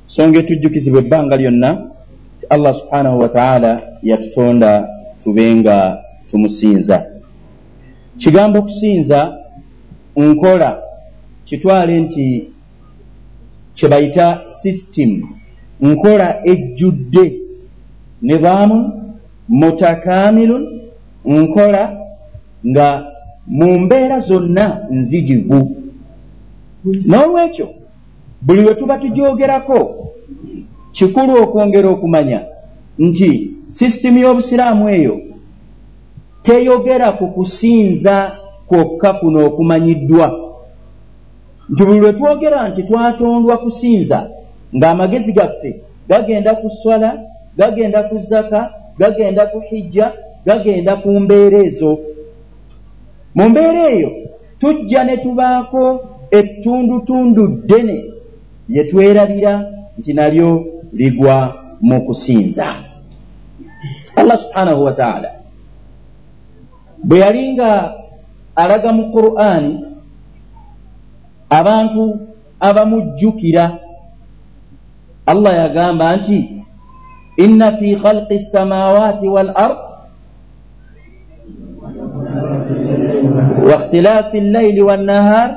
[0.06, 1.70] Songa etujjukizibwa ebbanga lyonna
[2.50, 4.88] allah subhanahu wataala yatutonda
[5.22, 5.98] tube nga
[6.30, 7.06] tumusinza.
[8.18, 9.38] Kigambo okusinza
[10.16, 10.82] nkola
[11.44, 12.48] kitwale nti
[13.74, 15.22] kyebayita system.
[15.80, 17.41] Nkola ejjudde
[18.22, 18.78] nidaamu
[19.48, 20.64] mutakamilun
[21.24, 21.82] nkola
[22.66, 22.88] nga
[23.46, 25.60] mu mbeera zonna nzigivu
[27.08, 27.66] n'olwekyo
[28.42, 29.78] buli lwe tuba tujoogerako
[30.92, 32.40] kikulu okwongera okumanya
[32.98, 33.30] nti
[33.68, 35.14] sisitimu y'obusiraamu eyo
[36.42, 38.32] teyogera ku kusinza
[38.68, 40.26] kwokka kuno okumanyiddwa.
[41.70, 44.18] Nti buli lwe twogera nti twatondwa kusinza
[44.76, 45.70] ng'amagezi gaffe
[46.08, 47.10] gagenda ku swala
[47.58, 48.60] gagenda ku zaka
[48.98, 50.12] gagenda ku hijja
[50.46, 51.98] gagenda ku mbeera ezo.
[53.34, 54.10] Mu mbeera eyo
[54.60, 55.84] tujja ne tubaako
[56.30, 57.96] ettundutundu ddene
[58.68, 59.52] lye twerabira
[59.98, 60.50] nti nalyo
[60.92, 61.36] ligwa
[61.80, 62.66] mu kusinza.
[64.16, 65.30] Allah subhanahu wataala
[67.04, 67.70] bwe yali nga
[68.54, 69.72] alaga mu qur'ani
[71.50, 72.20] abantu
[72.60, 73.64] abamujjukira
[75.26, 76.61] allah yagamba nti
[77.40, 79.76] إن في خلق السماوات والأرض
[83.62, 85.56] واختلاف الليل والنهار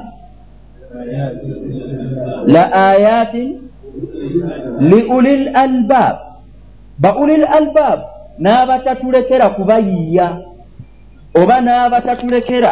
[2.48, 3.34] لآيات
[4.80, 6.18] لأولي الألباب
[7.00, 8.00] بأولي الألباب
[8.40, 10.38] n'abatatulekera kubayiiya
[11.36, 12.72] oba n'abatatulekera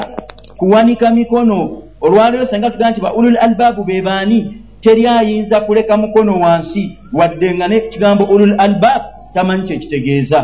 [0.60, 4.62] kuwanika mikono olwaleero senga tugaa nti ba ulul albaabu be baani?
[4.84, 9.02] Teri ayinza kuleka mukono wansi wadde nga nekigambo uli l albab
[9.34, 10.39] tamanyi kyekitegeeza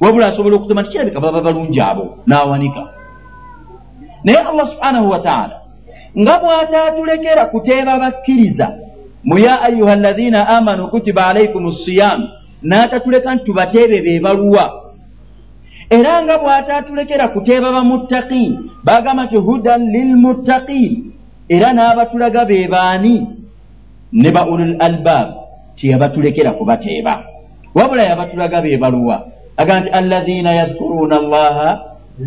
[0.00, 2.82] wabula asobola okutema tikirabika baba balungi abo n'awanika.
[4.24, 5.56] Naye allah subhanahu wataala
[6.20, 8.66] nga bw'ataatulekera kuteeba bakkiriza
[9.24, 12.28] mu ya ayuha alaina amanu kutiba alaikum siyam
[12.62, 14.64] n'atatuleka nti tubateebe bebaluwa
[15.90, 21.11] era nga bw'ataatulekera kuteeba bamuttaqin bagamba nti hudan lilmuttaqin
[21.54, 23.16] era n'abatulaga be baani?
[24.12, 25.28] Ne ba ulul albab
[25.76, 27.14] teyabatulekera kubateeba
[27.76, 29.16] wabula yabatulaga be baluwa.
[29.56, 31.68] Aga nti allaziina yadkuruuna allaha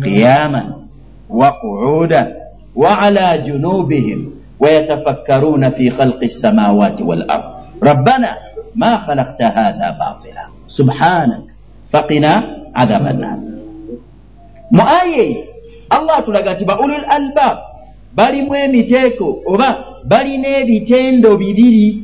[0.02, 0.66] qiyaman
[1.30, 2.28] wa quudan
[2.74, 7.44] wa ala junubihim ويتفكرون في خلق السماوات والأرض
[7.82, 8.36] ربنا
[8.74, 11.44] ما خلقت هذا باطلا سبحانك
[11.92, 12.32] فقنا
[12.76, 13.38] عذاب النار
[14.70, 15.44] مؤايي
[15.92, 17.58] الله تلقى تبا أولي الألباب
[18.16, 19.68] balimu emiteeko oba
[20.04, 22.02] balina ebitendo bibiri.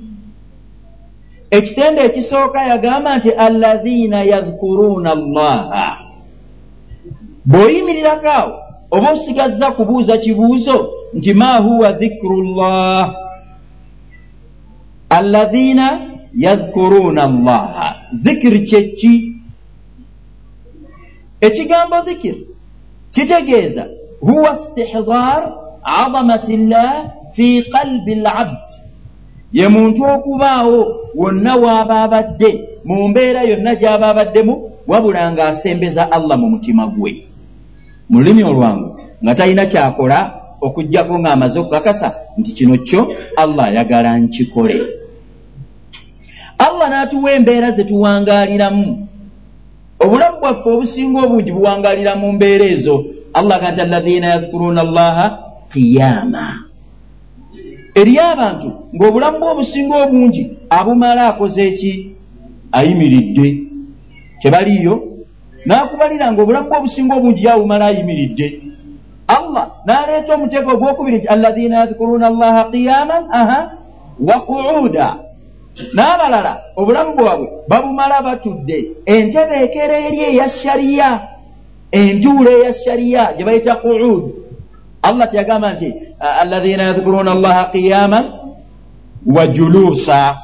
[1.51, 5.89] Ekitendo ekisooka yagamba nti allaziina yadhkuruuna allaha.
[7.45, 8.55] Bw'oyimirirako awo
[8.91, 10.77] oba osigazza kubuuza kibuuzo
[11.15, 13.15] nti ma huwa dhikru llah
[15.11, 15.87] alladhina
[16.37, 17.89] yadhkuruuna allaha.
[18.25, 19.15] Dhikiri kyeki
[21.41, 22.47] ekigambo dhikiri
[23.11, 23.87] kitegeeza
[24.21, 25.53] huwa stihdar
[25.85, 28.65] azamati llah fi qalbi labd
[29.53, 30.81] ye muntu okubaawo
[31.15, 32.51] wonna waaba abadde
[32.85, 34.55] mu mbeera yonna gy'aba abaddemu
[34.87, 37.29] wabula ng'asembeza allah mu mutima gwe.
[38.11, 40.19] Mu lulimi olwangu nga talina kyakola
[40.61, 44.79] okugjako ng'amaze okukakasa nti kino kyo allah ayagala nkikole.
[46.59, 49.09] Allah n'atuwa embeera ze tuwangaaliramu.
[50.03, 53.05] Obulamu bwaffe obusinga obungi buwangaalira mu mbeera ezo.
[53.35, 55.27] Allah ga nti alladhina yadhkuruuna allaha
[55.73, 56.73] qiyama
[57.95, 61.93] eri abantu ng'obulamu bwe obusinga obungi abumala akoze eki
[62.73, 63.47] ayimiridde.
[64.41, 64.95] Kyebaliiyo?
[65.67, 68.47] N'akubalira ng'obulamu bwe obusinga obungi yabumala ayimiridde.
[69.29, 73.61] Allah n'aleeta omuteeko ogwokubiri nti alladhina yadhkuruuna allaha qiyaman aha
[74.29, 75.09] wa quuda
[75.95, 78.79] n'abalala obulamu bwabwe babumala batudde.
[79.07, 81.11] Entebeekera eri eya shariya
[81.93, 84.42] entuula eya shariya gye bayita quud
[85.03, 88.25] allah teyagamba nti alladhina yadhkuruuna allaha qiyaman
[89.27, 90.39] wa juluusa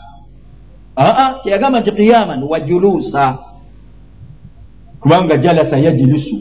[0.97, 3.39] aa teyagamba nti qiyaman wa juluusa
[5.01, 6.37] kubanga jalasa yajlisu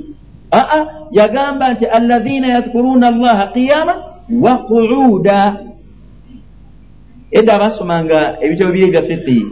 [0.52, 3.98] aa yagamba nti alladhina yadhkuruuna allaha qiyaman
[4.30, 5.60] wa quuda.
[7.32, 9.46] Edda abasomanga ebitabo biri ebya fiqi.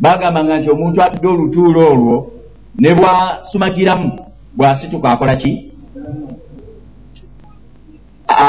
[0.00, 2.32] Bagambanga nti omuntu atudde olutuulo olwo
[2.78, 4.12] ne bwasumagiramu
[4.56, 5.65] bwasituka akola ki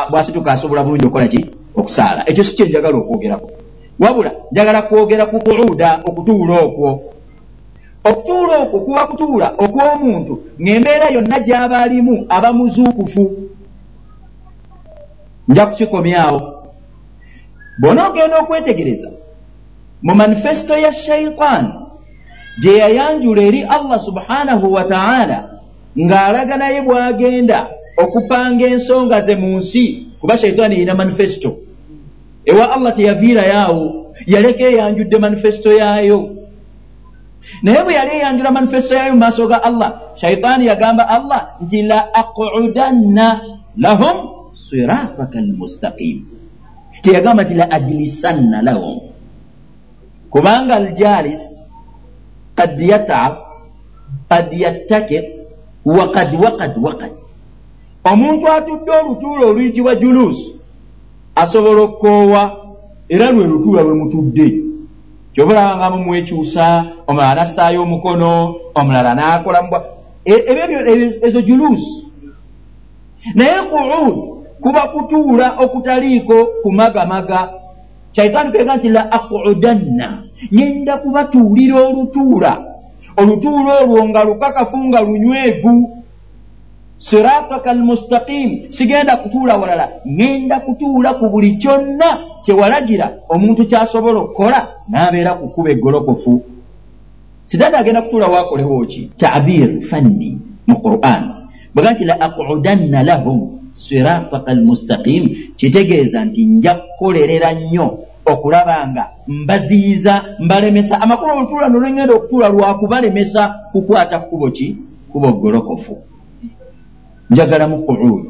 [0.10, 1.46] bwasituka asobola bulungi okukola ki?
[1.76, 2.30] Okusaala.
[2.30, 3.50] Ekyo si kyenjagala okwogerako.
[4.00, 6.90] Wabula njagala kwogera ku kuuda okutuula okwo.
[8.04, 13.26] Okutuula okwo kuba kutuula okw'omuntu ng'embeera yonna gy'aba alimu aba muzuukufu.
[15.48, 16.40] Nja kukikomyawo.
[17.80, 19.10] Bwona ogenda okwetegereza
[20.02, 21.74] mu manifesito ya shaitaani
[22.62, 25.50] gye yayanjula eri allah subhanahu wa taala
[25.98, 29.84] ng'alaga naye bw'agenda okupanga ensonga ze mu nsi
[30.22, 31.58] kuba shaitaani yina manifesito
[32.46, 33.86] ewa allah teyaviirayaawo
[34.26, 36.20] yaleka eyanjudde manifesito yaayo.
[37.64, 42.00] Naye bwe yali eyanjula manifesito yaayo mu maaso ga allah shaitaani yagamba allah nti la
[42.14, 43.28] aqudanna
[43.78, 44.18] lahum
[44.56, 46.26] sirataka almustaqimu
[47.04, 49.00] teyagamba nti la ajlisanna lahum.
[50.30, 51.44] Kubanga aljalis
[52.56, 53.34] kad yatab
[54.30, 55.24] kad yattakir
[55.86, 57.14] wakad wakad wakad
[58.12, 60.56] omuntu atudde olutuula oluyitibwa juluusi
[61.36, 62.42] asobola okukoowa
[63.10, 64.48] era lwe lutuula lwe mutudde.
[65.34, 66.66] Kyobalaba nga mumwekyusa
[67.08, 69.80] omulala nassaayo omukono omulala n'akola mubwa
[70.26, 70.80] ebyo
[71.26, 72.04] ezo juluusi
[73.36, 74.16] naye kuud
[74.62, 77.40] kuba kutuula okutaliiko kumagamaga
[78.14, 82.52] kyaitaani kwega nti la aqudanna nyenda kubatuulira olutuula.
[83.18, 85.97] Olutuula olwo nga lukakafu nga lunywevu
[86.98, 89.90] sirataka almustaqimu sigenda kutuula walala.
[90.06, 96.42] Ŋenda kutuula ku buli kyonna kyewalagira omuntu kyasobola okukola n'abeera ku kuba eggolokofu.
[97.46, 99.12] Sidadi agenda kutuula waakolewo ki?
[99.18, 101.24] Tabir fanni mu quran.
[101.74, 110.24] Bwega nti la aqudanna lahum sirataka almustaqimu kitegeeza nti nja kukolerera nnyo okulaba nga mbaziyiza
[110.40, 111.02] mbalemesa.
[111.02, 114.78] Amakulu olutuula nolwengenda okutuula lwakubalemesa kukwata kkubo ki?
[115.12, 116.07] Kuba ogolokofu
[117.30, 118.28] njagalamu quud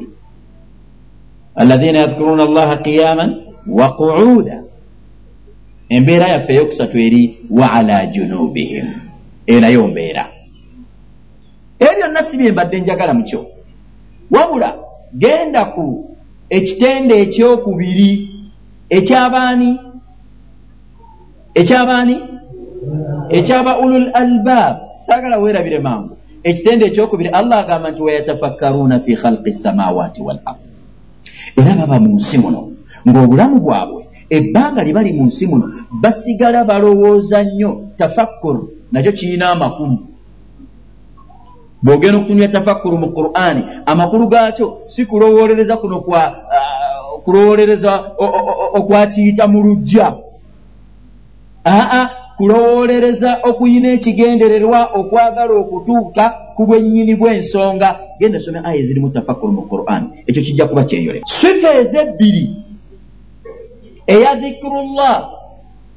[1.54, 3.30] alladhina yadhkuruna allaha qiyaman
[3.66, 4.62] wa quuda
[5.88, 8.86] embeera yaffe eyokusatu eri wa ala junubihim
[9.46, 10.24] erayo mbeera
[11.78, 13.46] ebyo byonna si bye mbadde njagala mukyo
[14.30, 14.76] wabula
[15.18, 16.16] genda ku
[16.50, 18.10] ekitende ekyokubiri
[18.90, 19.70] ekyabaani
[21.54, 22.16] ekyabaani
[23.30, 26.17] ekyaba ulul albaab saagala weerabire mangu
[26.48, 30.60] ekitende ekyokubiri allah agamba nti wayatafakkaruuna fi khalqi samawaati wal ard.
[31.56, 32.60] Era baba mu nsi muno
[33.06, 35.64] ng'obulamu bwabwe ebbanga lye bali mu nsi muno
[36.02, 39.96] basigala balowooza nnyo tafakkuru nakyo kirina amakulu
[41.82, 46.22] bw'ogenda okunywa tafakkuru mu qur'ani amakulu gaakyo si kulowolereza kuno kwa
[47.24, 47.92] kulowolereza
[48.78, 50.16] okwakiyita mu lujja
[51.66, 56.24] aa kulowolereza okuyina ekigendererwa okwagala okutuuka
[56.56, 57.88] ku bwennyini bw'ensonga.
[58.20, 60.02] Genda some aya ezirimu tafakkuru mu quran.
[60.26, 62.46] Ekyo kijja kuba kyeyole sifa ezebbiri
[64.06, 65.16] eya dhikirullah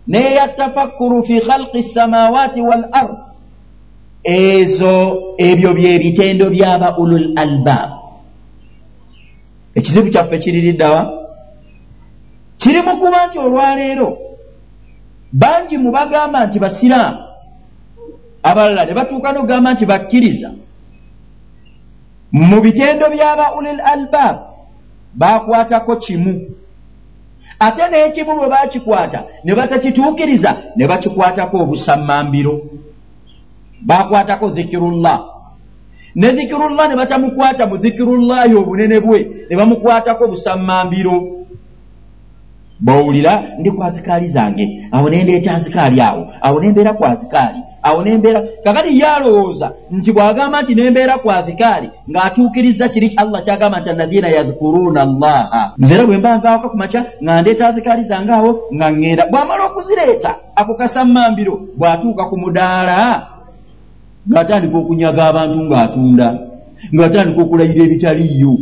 [0.08, 3.17] n'eya tafakkuru fi khalqi samawaati wal ard
[4.23, 7.89] ezo ebyo byebitendo byaba ulul albaab.
[9.75, 11.01] Ekizibu kyaffe kiririddawa
[12.58, 14.30] kiri mu kuba nti olwaleero
[15.33, 17.31] bangi mu bagamba nti basiraamu
[18.43, 20.51] abalala ne batuuka n'okugamba nti bakkiriza.
[22.31, 24.37] Mu bitendo byaba ulil albab
[25.13, 26.41] bakwatako kimu.
[27.59, 32.61] Ate n'ekimu bwe bakikwata ne batakituukiriza ne bakikwatako obusammambiro.
[33.81, 35.19] Bakwatako zikirullah.
[36.15, 41.40] Ne zikirullah ne batamukwata mu zikirullahi obunene bwe ne bamukwatako obusammambiro
[42.81, 44.65] bwowulira ndi ku azikaali zange.
[44.91, 46.27] Awo nendeeta azikaali awo.
[46.41, 52.89] Awo nembeera ku azikaali awo nembeera kakati yalowooza nti bw'agamba nti nembeera ku azikaali ng'atuukiriza
[52.89, 55.73] kiri allah kyagamba nti alladhina yadhkuruuna allaha.
[55.77, 59.23] Nzera bwe mba nvaawaka ku makya nga ndeeta azikaali zange awo nga ŋŋenda.
[59.31, 62.97] Bw'amala okuzireeta ako kasammambiro bw'atuuka ku mudaala
[64.29, 66.27] ng'atandika okunyaga abantu ng'atunda
[66.93, 68.53] ng'atandika okulayira ebitaliiyo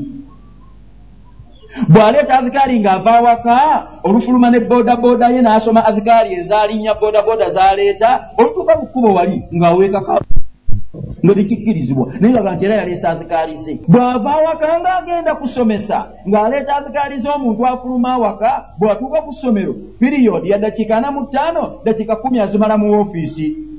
[1.89, 8.85] bw'aleeta azikaari ng'ava awaka olufuluma ne boodabooda ye n'asoma azikaari ezalinnya boodabooda z'aleeta olutuuka mu
[8.87, 10.21] kkubo wali ng'aweekaka
[11.23, 17.19] nga tekikkirizibwa naye nga banti era yaleesa azikaari ze bw'ava awaka ng'agenda kusomesa ng'aleeta azikaari
[17.19, 22.77] z'omuntu afuluma awaka bw'atuuka ku ssomero piriyodi ya dakiika ana mu ttaano dakiika kumi azimala
[22.77, 23.69] mu woofiisi.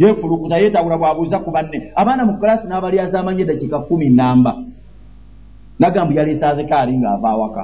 [0.00, 1.92] Yeefulukuta yeetawula bw'abuuza ku banne.
[1.92, 4.56] Abaana mu kalaasi n'abali azamanye dakiika kumi namba
[5.80, 7.62] nagamba yaleese azikaali ng'ava awaka.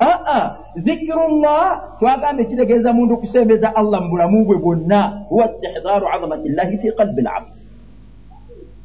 [0.00, 1.62] Aa zikirullah
[1.98, 5.00] twagamba ekitegeeza muntu okusembeza allah mu bulamu bwe bwonna.
[5.28, 7.56] Huwa istihdaaru azamati llahi fi qalbi labd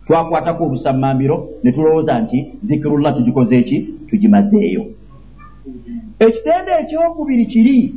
[0.06, 3.78] twakwatako obusammambiro ne tulowooza nti zikirullah tugikoze eki?
[4.10, 4.84] Tugimazeeyo.
[6.20, 7.96] Ekitende ekyokubiri kiri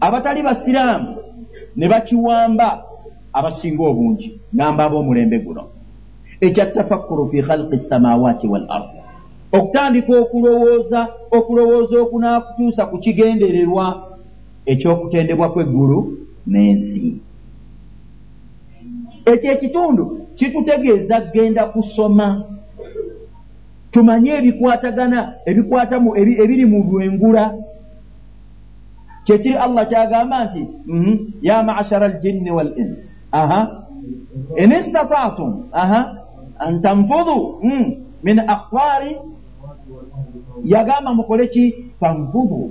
[0.00, 1.16] abatali basiraamu
[1.76, 2.68] ne bakiwamba
[3.32, 4.40] abasinga obungi.
[4.54, 5.75] Ngamba ab'omulembe guno
[6.40, 8.88] ekyatafakkuru fi khalqi samawaati wal ard.
[9.52, 14.16] Okutandika okulowooza okulowooza okunaakutuusa ku kigendererwa
[14.66, 15.98] ekyokutendebwa kw'eggulu
[16.46, 17.06] n'ensi.
[19.26, 22.44] Ekyo ekitundu kitutegeeza genda kusoma.
[23.90, 27.44] Tumanye ebikwatagana ebikwatamu ebiri mu lwengula.
[29.24, 33.60] Kyekiri allah kyagamba nti mhm, ya maashara aljinni wal insi aha.
[34.56, 36.25] In istataatum aha
[36.58, 37.60] an tanfudu
[38.22, 39.16] min akhwari
[40.64, 42.70] yagamba mukole ki tanfudu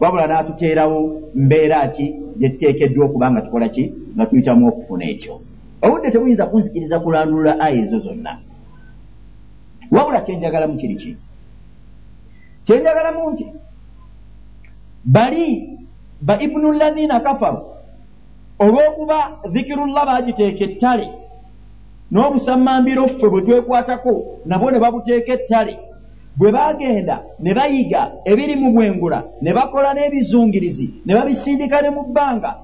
[0.00, 5.40] wabula n'atuteerawo mbeera ki gyetuteekeddwa okuba nga tukola ki nga tuyitamu okufuna ekyo
[5.82, 8.38] obudde tebuyinza kunsikiriza kulandulula aya ezo zonna
[9.90, 11.16] wabula kyenjagalamu kiri ki
[12.64, 13.46] kyenjagalamu nti
[15.04, 15.78] bali
[16.20, 17.60] ba ibunu llazina kafaru
[18.58, 19.18] olw'okuba
[19.52, 21.08] zikirullah bagiteeka ettale
[22.10, 24.12] n'obusammambiro ffe bwe twekwatako
[24.46, 25.78] nabwo ne babuteeka ettale.
[26.36, 32.54] Bwe baagenda ne bayiga ebiri mu bwengula ne bakola n'ebizungirizi ne babisindika ne mu bbanga.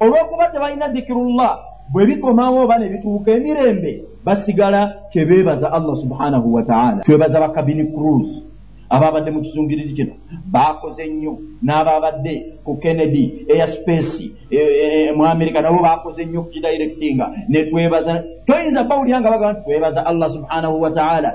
[0.00, 1.58] Olw'okuba tebalina zikirullah
[1.92, 8.42] bwe bikomawo oba ne bituuka emirembe basigala tebeebaza allah subhanahu wataala twebaza bakabini cruise
[8.88, 10.12] abaabadde mu kizungirizi kino
[10.52, 17.26] baakoze nnyo n'abaabadde ku kennedy airspace e, e, mu amerika nabo baakoze nnyo ku kidirectinga.
[17.48, 21.30] Netwebaza toyinza bawulira nga bagamba nti twebaza allah subhanahu wataala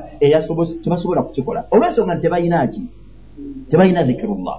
[0.84, 1.66] tebasobola kukikola.
[1.72, 2.82] Olw'ensonga nti tebayinaki
[3.70, 4.58] tebalina zikirullah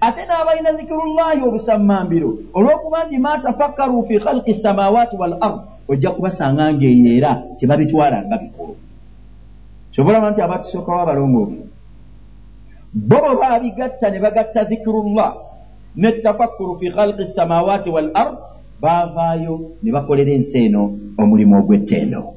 [0.00, 6.74] ate n'abalina zikirullahi obusammambiro olw'okuba nti ma tafakkaru fi khalqi samawaati wal ard ojja kubasanga
[6.74, 8.74] ngaeyo era tebabitwala nga bikulu.
[9.92, 11.71] Kyobalaba nti abatusookawo abalongoofu
[12.94, 15.34] bo bwe baabigatta ne bagatta zikirullah
[15.96, 18.36] netafakkuru fi khalqi samawaati wal ard
[18.80, 22.34] baavaayo ne bakolera ensi eno omulimu ogw'ettendo.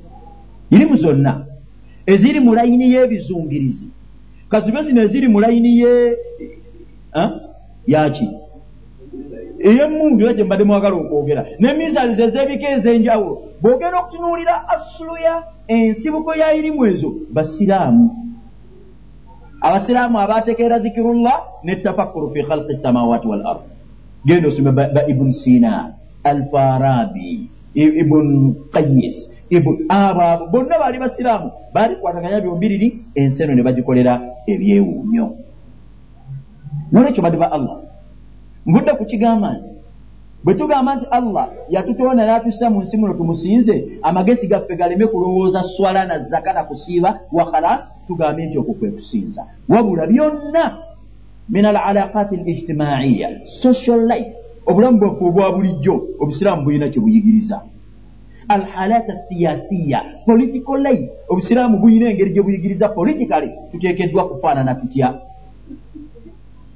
[0.71, 1.45] Irimu zonna.
[2.07, 3.89] Eziri mu layini y'ebizungirizi.
[4.49, 6.17] Kazibe zino eziri mu layini ye
[7.87, 8.29] yaki
[9.59, 11.45] ey'emundu era gye mbadde mwagala okwogera.
[11.59, 13.35] N'emisaalizo ez'ebika ez'enjawulo.
[13.61, 18.05] Bw'ogenda okutunuulira asuluya ensibuko ya irimu ezo basiraamu
[19.65, 23.61] abasiraamu abatekeera zikirullah netafakkuru fi khalqi samawaati wal ard.
[24.25, 25.93] Genda osome ba ibunu sina
[26.23, 29.29] alfarabi ibunu qayis
[29.89, 31.51] abo bonna baali basiraamu.
[31.73, 34.13] Baalikwataganya byombiriri ensi eno ne bagikolera
[34.47, 35.25] ebyewuunyo.
[36.91, 37.77] Nolwekyo badi ba allah.
[38.65, 39.74] Mbudde kukigamba nti
[40.45, 46.05] bwe tugamba nti allah yatutonda n'atussa mu nsi muno tumusinze amagezi gaffe galeme kulowooza swala
[46.05, 49.41] na zaka na kusiiba wa khalas tugambe nti okwo kwe kusinza.
[49.69, 50.63] Wabula byonna
[51.49, 54.33] min al alaqati al ijtimaiya social life
[54.69, 57.61] obulamu bwaffe obwa bulijjo obusiraamu bulina kye buyigiriza.
[58.47, 65.07] Alhalat siyasiya political life obusiraamu buyina engeri gye buyigiriza politikale tuteekeddwa kufaanana tutya?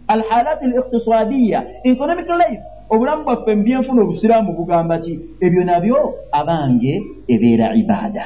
[0.07, 5.13] Alhalat liktisadiya economic life obulamu bwaffe mubyenfuna obusiraamu bugamba ki
[5.45, 5.97] ebyo nabyo
[6.39, 6.93] abange
[7.33, 8.25] ebeera ibaada.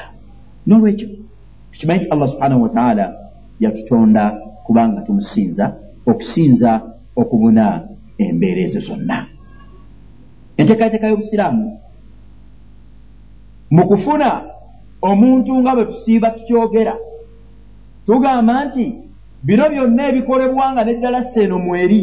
[0.68, 1.08] Nolwekyo
[1.72, 3.06] tukimanyi nti allah subhanahu wataala
[3.60, 4.24] yatutonda
[4.66, 5.66] kubanga tumusinza
[6.10, 6.72] okusinza
[7.16, 7.66] okubuna
[8.18, 9.18] embeera ezo zonna.
[10.58, 11.66] Enteekateeka y'obusiraamu
[13.76, 14.30] mu kufuna
[15.02, 16.96] omuntu nga bwe tusiiba tukyogera
[18.06, 18.86] tugamba nti
[19.44, 22.02] bino byonna ebikolebwa nga neddala seeno mweri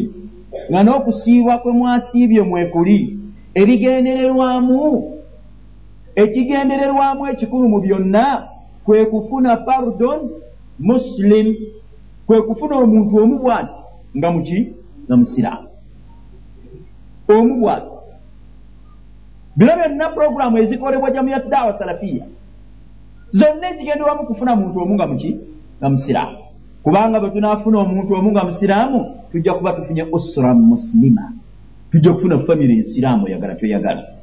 [0.71, 3.19] nga n'okusiibwa kwe mwasiibye mwekuli
[3.55, 4.81] ebigendererwamu
[6.23, 8.49] ekigendererwamu ekikulu mu byonna
[8.85, 10.31] kwe kufuna pardon
[10.79, 11.47] muslim
[12.27, 13.79] kwe kufuna omuntu omu bwati
[14.17, 14.59] nga muki
[15.07, 15.69] nga musiraamu.
[17.29, 17.91] Omu bwati
[19.57, 22.27] bino byonna puroguramu ezikolebwa jamuyatdawa salafiya
[23.33, 25.31] zonna ekigenderwamu kufuna muntu omu nga muki
[25.79, 26.39] nga musiraamu.
[26.83, 31.33] Kubanga bwe tunaafuna omuntu omu nga musiraamu tujja kuba tufunye usra muslima.
[31.93, 34.21] Tujja kufuna famire ensiraamu oyagala toyagala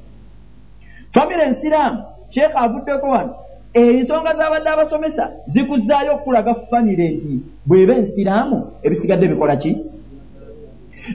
[1.11, 3.35] famire ensiraamu sheekha avuddeko wano
[3.73, 9.77] ensonga zabadde abasomesa zikuzaayo okulaga famire nti bweba ensiraamu ebisigadde bikola ki?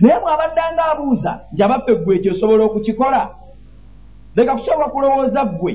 [0.01, 3.29] Naye mwabaddanga abuuza nti abaffe gwe ekyo osobola okukikola
[4.37, 5.73] leka kusobola kulowooza ggwe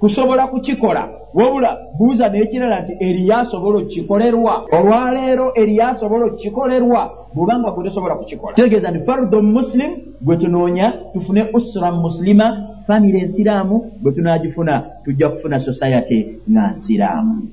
[0.00, 7.00] kusobola kukikola wabula buuza n'ekirala nti eriyasobola okukikolerwa olwaleero eriyasobola okukikolerwa
[7.34, 8.54] bwobanga gwe tosobola kukikola.
[8.54, 9.90] Kitegeeza nti fardo muslim
[10.24, 12.46] gwe tunoonya tufune usra muslima
[12.86, 14.74] famire ensiraamu bwe tunagifuna
[15.04, 16.18] tujja kufuna society
[16.50, 17.48] nga nsiraamu.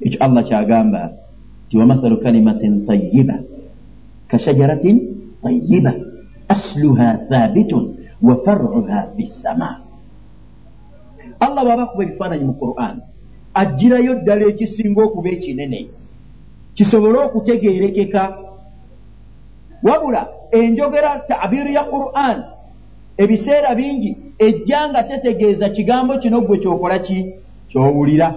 [0.00, 1.02] Ekyo allah kyagamba
[1.66, 3.34] nti wamathalu kalimatin tayiba
[4.28, 4.96] kashajaratin
[5.42, 5.92] tayiba
[6.48, 7.84] asluha thabitun
[8.22, 9.76] wa faruha fi ssamaa
[11.40, 12.96] allah bwaba kuba ebifaananyi mu quran.
[13.54, 15.88] Aggirayo ddala ekisinga okuba ekinene.
[16.74, 18.22] Kisobole okutegeerekeka.
[19.82, 22.38] Wabula enjogera tabiru ya quran
[23.16, 27.34] ebiseera bingi ejja nga tetegeeza kigambo kino gwe kyokola ki?
[27.68, 28.34] Kyowulira.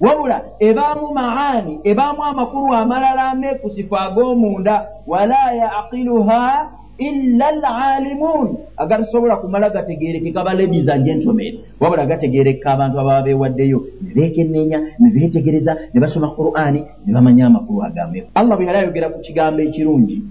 [0.00, 10.44] Wabula ebaamu maani ebaamu amakulu amalala ameekusifu ag'omunda wala yaqiluha illa lalimun agatasobola kumala gategerekeka
[10.44, 18.26] baladies and gentlemen wabula gategereka abantu ababa bewaddeyo nebekenenya nebetegereza nebasoma qurani nebamanya amakulu agambeho
[18.34, 20.22] allah bwe yali ayogera ku kigambo ekirungi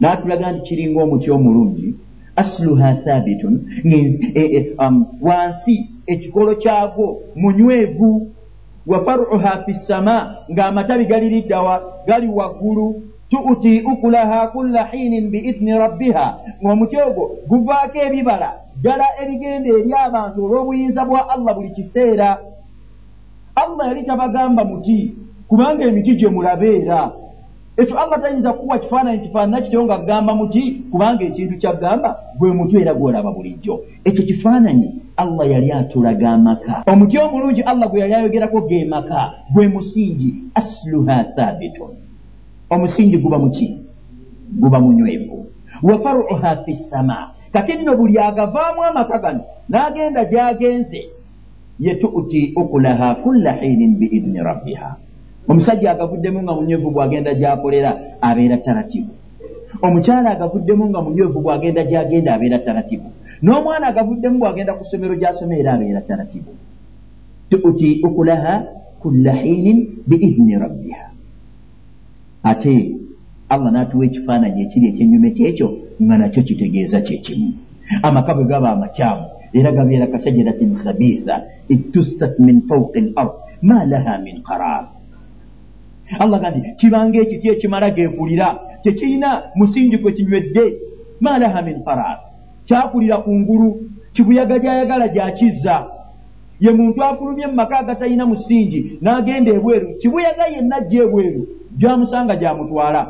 [0.00, 1.94] natulaga nti kiringa omuti omulungi
[2.36, 3.54] asluha thabitun
[3.84, 3.98] e,
[4.34, 5.74] e, um, wansi
[6.06, 8.30] ekikolo kyagwo munywevu
[8.86, 16.38] wa faruha fi ssama ng'amatabi galiriddawa gali waggulu tuuti ukulaha kulla hiinin biidini rabbiha.
[16.62, 22.38] Ng'omuti ogwo guvaako ebibala ddala ebigenda eri abantu olw'obuyinza bwa allah buli kiseera.
[23.54, 25.14] Allah yali tabagamba muti
[25.48, 27.12] kubanga emiti gye mulabeera
[27.76, 30.62] ekyo allah tayinza kukuwa kifaananyi kifaanana kityo nga kugamba muti
[30.92, 33.80] kubanga ekintu kyaggamba gwe muti era gwolaba bulijjo.
[34.04, 36.82] Ekyo kifaananyi allah yali atulaga amaka.
[36.86, 42.07] Omuti omulungi allah gwe yali ayogerako ge maka gwe musingi asluha thabitun
[42.70, 43.80] omusingi guba muki
[44.60, 45.46] guba munywevu.
[45.82, 51.00] Wa faruha fi ssama kati nno buli agavaamu amaka gano n'agenda gy'agenze
[51.80, 54.96] yetuuti ukulaha kulla hiinin biidini rabbiha.
[55.48, 59.12] Omusajja agavuddemu nga munywevu bw'agenda gy'akolera abeera taratibu.
[59.82, 63.08] Omukyala agavuddemu nga munywevu bw'agenda gy'agenda abeera taratibu.
[63.42, 66.52] N'omwana agavuddemu bw'agenda ku ssomero gy'asomeera abeera taratibu.
[67.48, 68.54] Tuuti ukulaha
[69.00, 71.07] kulla hiinin biidini rabbiha
[72.42, 72.96] ate
[73.48, 75.68] allah n'atuwa ekifaananyi ekiri ekyenyume kyekyo
[76.02, 77.52] nga nakyo kitegeeza kyekimu
[78.02, 81.34] amaka bwe gaba amakyamu era gabeera kasajaratin khabitha
[81.68, 83.32] itustat min fauqi lard
[83.62, 84.84] ma laha min qarar
[86.18, 88.48] allah gandi kibanga ekiti ekimala geekulira
[88.82, 90.64] tekirina musingi kwe kinywedde
[91.20, 92.18] ma laha min qarar
[92.68, 93.68] kyakulira ku ngulu
[94.12, 95.86] kibuyaga gyayagala gyakizza.
[96.60, 101.42] Ye muntu afulumye mu maka agatalina musingi n'agenda ebweru kibuyaga yenna ajja ebweru
[101.78, 103.02] gyamusanga gyamutwala.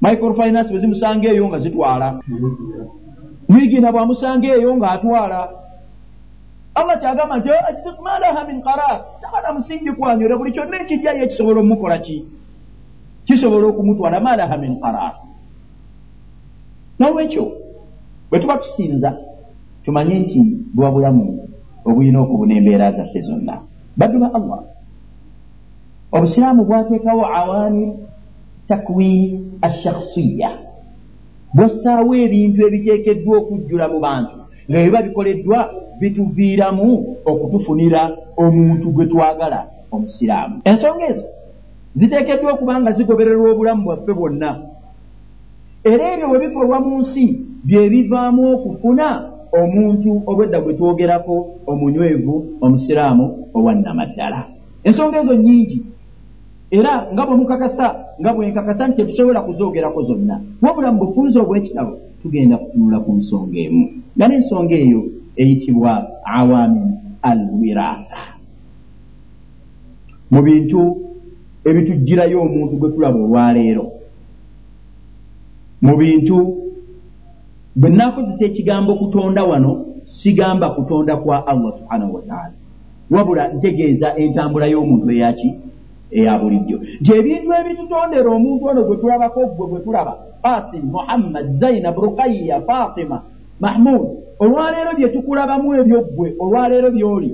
[0.00, 2.08] Microfinance bwe zimusanga eyo nga zitwala.
[3.48, 5.40] Wigina bwamusanga eyo ng'atwala
[6.76, 7.48] allah kyagamba nti
[8.04, 9.00] malaha min qarar?
[9.20, 12.24] Takana musingi kwanyole buli kyonna ekijjayo ekisobola omukola ki?
[13.24, 15.14] Kisobola okumutwala malaha min qarar?
[16.98, 17.44] Nolwekyo
[18.28, 19.16] bwe tuba tusinza
[19.84, 20.40] tumanye nti
[20.74, 21.48] bwa bulamu
[21.84, 23.64] obulina okubuna embeera zaffe zonna.
[23.96, 24.60] Baddu ba allah
[26.16, 27.84] obusiraamu bwateekawo awaani
[28.68, 29.28] takwini
[29.66, 30.50] ashakhsiya
[31.54, 34.36] bwassaawo ebintu ebiteekeddwa okujjula mu bantu
[34.68, 35.58] nga biba bikoleddwa
[36.00, 36.88] bituviiramu
[37.30, 38.02] okutufunira
[38.42, 39.60] omuntu gwe twagala
[39.94, 41.26] omusiraamu ensonga ezo
[41.98, 44.50] ziteekeddwa okuba nga zigobererwa obulamu bwaffe bwonna.
[45.84, 47.24] Era ebyo bwe bikolwa mu nsi
[47.64, 49.06] bye bivaamu okufuna
[49.60, 51.34] omuntu obwedda gwe twogerako
[51.70, 53.24] omunywevu omusiraamu
[53.56, 54.40] owannamaddala
[54.86, 55.78] ensonga ezo nnyingi
[56.70, 57.86] era nga bwe mukakasa
[58.20, 60.40] nga bwenkakasa nti tetusobola kuzoogerako zonna.
[60.62, 61.92] Wabula mu bufunzi obw'ekitabo
[62.22, 63.84] tugenda kutunula ku nsonga emu.
[64.16, 65.02] Nga n'ensonga eyo
[65.36, 65.92] eyitibwa
[66.24, 66.88] awamin
[67.22, 68.22] al wiraatha
[70.30, 70.80] mu bintu
[71.68, 73.84] ebitugirayo omuntu gwe tulaba olwaleero.
[75.82, 76.36] Mu bintu
[77.76, 82.54] bwe naakozesa ekigambo kutonda wano sigamba kutonda kwa allah subhanahu wataala
[83.10, 85.54] wabula ntegeeza entambula y'omuntu eyaki
[86.10, 86.80] eya bulijjo.
[87.00, 93.22] Nti ebintu ebitutondera omuntu ono gwe tulabako gwe gwe tulaba qasim muhammad zainab rukaya fatima
[93.60, 94.02] mahmud
[94.38, 97.30] olwaleero bye tukulabamu ebyo ggwe olwaleero by'oli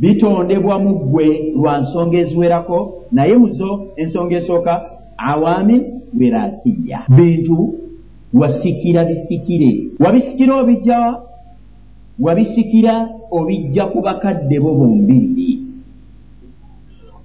[0.00, 2.78] bitondebwa mu ggwe lwa nsonga eziwerako
[3.12, 4.72] naye muzo ensonga esooka
[5.30, 5.82] awamin
[6.18, 7.56] wiratiya bintu
[8.40, 9.70] wasikira bisikire.
[10.00, 10.98] Wabisikira obijja
[12.18, 12.94] wabisikira
[13.30, 15.41] obijja ku bakadde bo bombiriri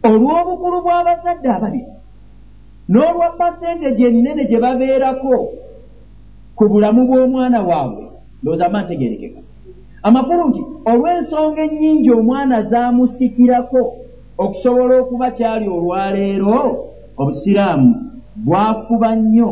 [0.03, 1.91] olw'obukulu bw'abazadde ababiri
[2.89, 5.35] n'olwa pasenteje ennene gye babeerako
[6.57, 8.05] ku bulamu bw'omwana waabwe.
[8.41, 9.39] Ndowooza ma ntegerekeka
[10.07, 13.81] amakulu nti olw'ensonga ennyingi omwana zaamusikirako
[14.43, 16.57] okusobola okuba kyali olwaleero
[17.17, 17.91] obusiraamu
[18.45, 19.49] bwakuba nnyo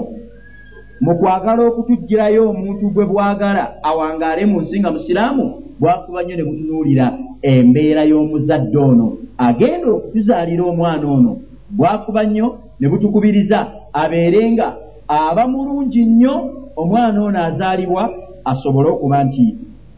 [1.02, 5.46] mu kwagala okutugirayo omuntu gwe bwagala awangaale mu nsi nga musiraamu
[5.80, 7.06] bwakuba nnyo ne butunuulira
[7.42, 9.08] embeera y'omuzadde ono
[9.38, 11.40] agenda okutuzaalira omwana ono.
[11.70, 13.60] Bwakuba nnyo ne butukubiriza
[13.94, 14.68] abeere nga
[15.08, 16.36] aba mulungi nnyo
[16.76, 18.04] omwana ono azaalibwa
[18.46, 19.46] asobole okuba nti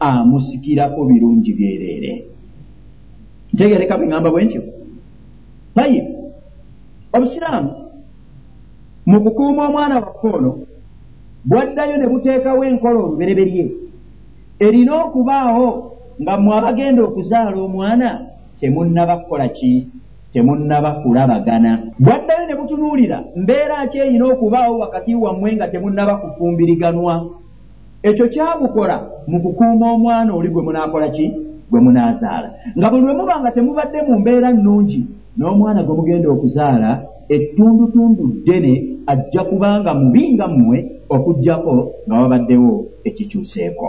[0.00, 2.12] amusikirako birungi byereere.
[3.52, 4.62] Ntegereka bwe ŋŋamba bwe ntyo.
[5.74, 6.00] Tayi
[7.12, 7.70] obusiraamu
[9.06, 10.52] mu kukuuma omwana waffe ono
[11.44, 13.64] bwaddayo ne buteekawo enkola olubereberye
[14.60, 15.68] erina okubaawo
[16.20, 18.27] nga mmwe abagenda okuzaala omwana
[18.60, 19.88] temunnaba kukola ki?
[20.32, 27.14] Temunnaba kulabagana bwaddayo ne butunuulira mbeera ki erina okubaawo wakati wammwe nga temunnaba kufumbiriganwa
[28.02, 28.96] ekyo kyabukola
[29.26, 31.26] mu kukuuma omwana oli gwe munaakola ki?
[31.70, 32.48] Gwe munaazaala.
[32.76, 35.00] Nga buli lwe muba nga temubadde mu mbeera nnungi
[35.36, 36.90] n'omwana gwe mugenda okuzaala
[37.28, 38.72] ettundutundu ddene
[39.06, 40.78] ajja kubanga mubi nga mmwe
[41.08, 41.72] okugjako
[42.06, 42.72] nga wabaddewo
[43.04, 43.88] ekikyuseeko.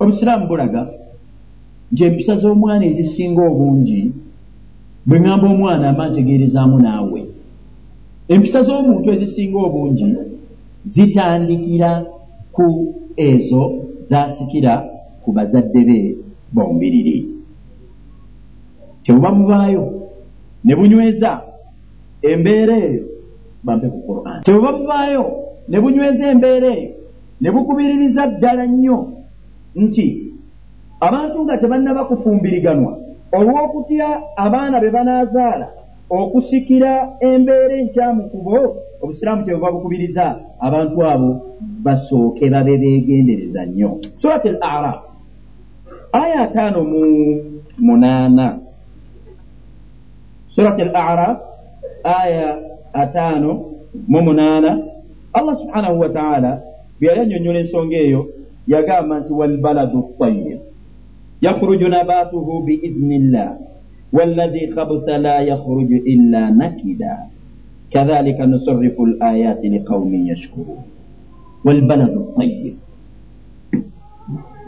[0.00, 0.86] Obusiraamu bulaga
[1.92, 4.12] nti empisa z'omwana ezisinga obungi
[5.06, 7.20] bwe ŋŋamba omwana ama ntegeerezaamu naawe.
[8.28, 10.06] Empisa z'omuntu ezisinga obungi
[10.92, 11.90] zitandikira
[12.52, 12.66] ku
[13.16, 13.62] ezo
[14.10, 14.72] zasikira
[15.22, 15.98] ku bazadde be
[16.52, 17.16] bombiriri
[19.02, 19.84] kyebuba mubaayo
[20.64, 21.30] ne bunyweza
[22.22, 23.04] embeera eyo
[23.64, 24.40] bampe ku quran.
[24.44, 25.24] Kyebuba mubaayo
[25.68, 26.90] ne bunyweza embeera eyo
[27.40, 28.98] ne bukubiririza ddala nnyo.
[29.76, 30.27] Nti
[31.00, 32.92] abantu nga tebannaba kufumbiriganwa
[33.32, 35.66] olw'okutya abaana be banaazaala
[36.10, 38.56] okusikira embeera enkyamu kubo
[39.02, 40.24] obusiraamu kyebuva bukubiriza
[40.60, 41.30] abantu abo
[41.84, 44.00] basooke babe beegendereza nnyo.
[44.16, 44.98] Surat al araf
[46.12, 47.02] aya ataano mu
[47.78, 48.58] munaana.
[50.54, 51.38] Surat al araf
[52.04, 52.58] aya
[52.92, 53.50] ataano
[54.08, 54.70] mu munaana.
[55.32, 56.50] Allah subhanahu wa taala
[56.98, 58.26] bwe yali annyonnyola ensonga eyo
[58.66, 60.67] yagamba nti walbaladu tayib
[61.40, 63.56] yakhruju nabatuhu biidni llah
[64.12, 67.28] wallazi khabusa la yakhruju illa nakida
[67.92, 70.82] kadhalika nusarifu layati liqaumin yashkurun
[71.64, 72.76] walbaladu tayib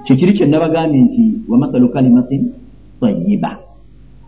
[0.05, 2.53] kyekiri kyenabagambye nti wamathalu kalimatin
[3.01, 3.59] tayiba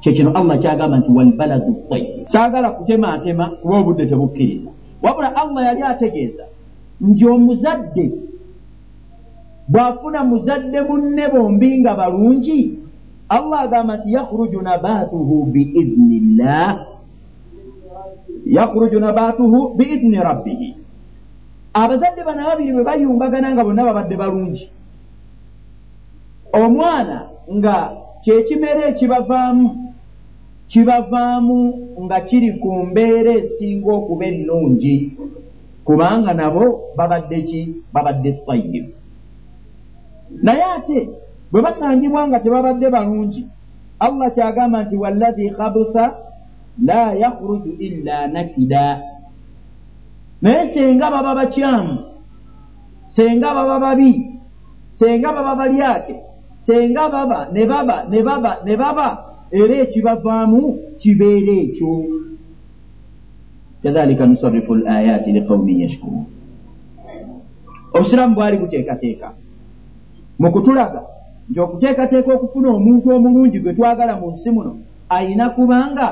[0.00, 4.70] kyekino allah kyagamba nti walbaladu tayib saagala kutematema kuba obudde tebukkiriza
[5.02, 6.44] wabula allah yali ategeeza
[7.00, 8.31] nti omuzadde
[9.72, 12.60] bw'afuna muzadde munne bombi nga balungi
[13.28, 16.92] allah agamba nti yakhruju nabatuhu biidni llah
[18.46, 20.76] yakhruju nabatuhu biidni rabbihi.
[21.74, 24.68] Abazadde bano ababiri bwe bayumbagana nga bonna babadde balungi.
[26.52, 27.18] Omwana
[27.48, 27.76] nga
[28.22, 29.68] kyekimera ekibavaamu
[30.68, 31.58] kibavaamu
[32.04, 35.16] nga kiri ku mbeera esinga okuba ennungi
[35.84, 37.60] kubanga nabo babadde ki?
[37.92, 39.01] Babadde tayibu
[40.42, 41.08] naye ate
[41.50, 43.42] bwe basangibwa nga tebabadde balungi
[44.00, 46.04] allah kyagamba nti wallazi khabusa
[46.84, 49.00] la yakhruju illa nakida.
[50.42, 51.98] Naye senga baba bakyamu
[53.08, 54.40] senga baba babi
[54.92, 56.16] senga baba balyake
[56.62, 59.08] senga baba ne baba ne baba ne baba
[59.52, 61.92] era ekibavaamu kibeera ekyo.
[63.82, 66.26] Kadhalika nusarifu l ayati liqaumin yashkurun.
[67.94, 69.41] Obusiraamu bwali buteekateeka
[70.42, 71.00] mu kutulaga
[71.48, 74.72] nti okuteekateeka okufuna omuntu omulungi gwe twagala mu nsi muno
[75.16, 76.06] ayina kubanga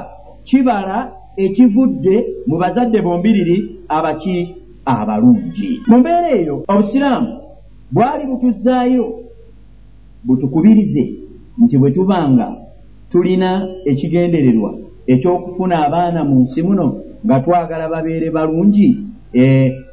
[0.48, 0.96] kibala
[1.44, 2.14] ekivudde
[2.48, 3.56] mu bazadde bombiriri
[3.96, 4.36] abaki
[4.92, 5.70] abalungi.
[5.88, 7.30] Mu mbeera eyo obusiraamu
[7.94, 9.04] bwali butuzaayo
[10.26, 11.04] butukubirize
[11.62, 12.46] nti bwe tubanga
[13.10, 13.50] tulina
[13.90, 14.70] ekigendererwa
[15.12, 16.86] ekyokufuna abaana mu nsi muno
[17.24, 18.88] nga twagala babeere balungi
[19.34, 19.42] e,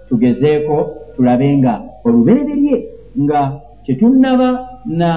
[0.07, 0.75] tugezeeko
[1.15, 1.73] tulabe nga
[2.05, 2.75] olubereberye
[3.23, 3.39] nga
[3.87, 4.49] kyetunnaba
[4.85, 5.09] na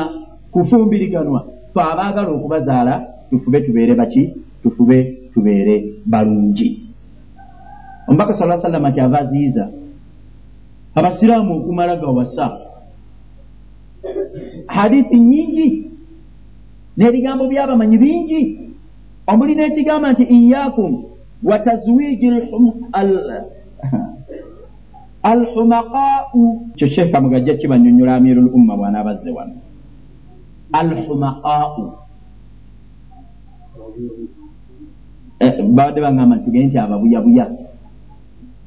[0.52, 1.46] kufumbiriganwa.
[1.74, 2.94] Fe abaagala okubazaala
[3.30, 4.34] tufube tubeere baki?
[4.62, 6.86] Tufube tubeere balungi.
[8.08, 9.70] Omubaka sa sallama kyava aziyiza.
[10.94, 12.58] Abasiraamu okumala gawasa
[14.66, 15.90] hadithi nyingi
[16.96, 18.40] n'ebigambo byabamanyi bingi.
[19.26, 21.04] Omuli n'ekigamba nti iyakum
[21.42, 22.26] wa tazwiji
[25.22, 29.60] alhumaqau kyo sheekha mugajja kibanyonyola amiru l umma bwanaabazze wano?
[30.72, 31.92] Alhumaqau
[35.40, 37.46] eh, babadde bagamba nti tugende nti ababuyabuya.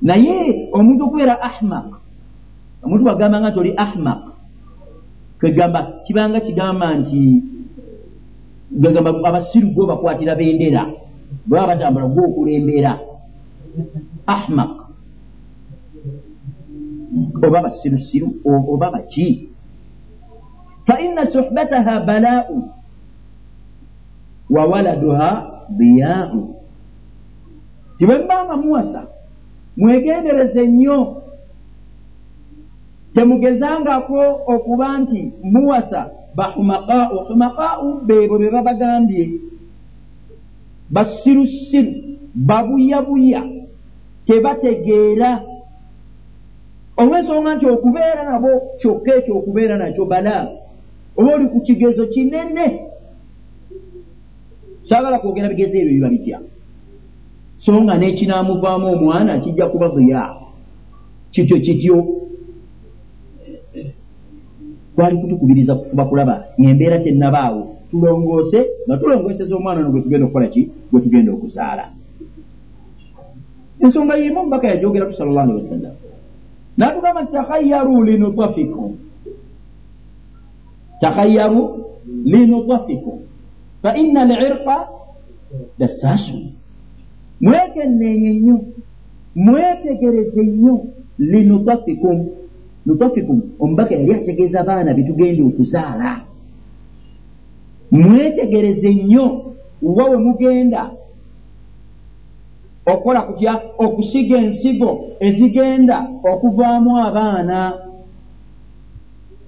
[0.01, 1.89] Naye omuntu okubeera ahmaq
[2.83, 4.21] omuntu bagamba nga nti oli ahmaq
[5.39, 7.19] kwegamba kibanga kigamba nti
[8.71, 10.85] gagamba abasiru gwe bakwatira bendera
[11.47, 12.91] bwebaba batambula gwokulembera
[14.27, 14.73] ahmaq
[17.43, 19.49] oba basirusiru oba baki
[20.85, 22.69] faina suhbataha balaau
[24.49, 25.29] wa waladuha
[25.69, 26.55] diyaau
[27.97, 29.07] tibwembanga muwasa
[29.77, 31.23] mwegendereze nnyo
[33.13, 39.23] temugezangako okuba nti muwasa bahumaqau humaqau beebo be babagambye.
[40.89, 41.93] Basirusiru
[42.35, 43.43] babuyabuya
[44.25, 45.41] tebategeera
[46.97, 50.35] olw'ensonga nti okubeera nabo kyokka ekyo okubeera nakyo bala.
[51.17, 52.65] Oba oli ku kigezo kinene.
[54.85, 56.37] Saagala kwogera bigezo ebyo biba bitya?
[57.57, 60.23] So nga n'ekinaamuvaamu omwana kijja kuba buya
[61.31, 61.97] kityo kityo.
[64.93, 67.63] Twali kutukubiriza kufuba kulaba ngaembeera tennabaawo.
[67.89, 70.69] Tulongoose nga tulongooseza omwana no gwe tugenda okukola ki?
[70.91, 71.85] Gwe tugenda okuzaala.
[73.81, 76.02] Ensonga yimu omubaka yajogeratu sal llah alihi wasallam
[76.77, 78.97] natugamba nti takhayaru linutafikum
[81.01, 81.61] takhayaru
[82.25, 83.19] linutafikum
[83.81, 84.87] fa ina alirqa
[85.79, 86.37] dassaasu
[87.41, 88.61] mwekenneenye nnyo
[89.35, 90.85] mwetegereze nnyo
[91.19, 92.27] linutafikum
[92.85, 96.21] nutafikum omubaka yali ategeeza baana betugenda okuzaala
[97.91, 100.91] mwetegereze nnyo wa we mugenda
[102.85, 105.97] okukola kutya okusiga ensigo ezigenda
[106.31, 107.59] okuvaamu abaana.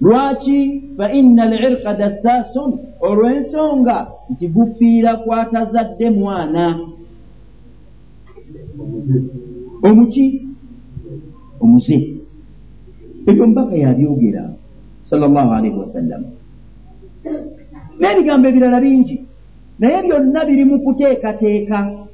[0.00, 0.58] Lwaki
[0.96, 2.70] fa ina alirqa dassaasun?
[3.00, 3.96] Olw'ensonga
[4.30, 6.64] nti gufiira kwatazadde mwana.
[9.82, 10.26] Omuki?
[11.60, 11.98] Omuze.
[13.26, 14.44] Ebyo mubaka yabyogera
[15.02, 16.22] salllah alaihi wasallam
[17.98, 19.16] n'ebigambo ebirala bingi
[19.78, 22.05] naye byonna biri mu kuteekateeka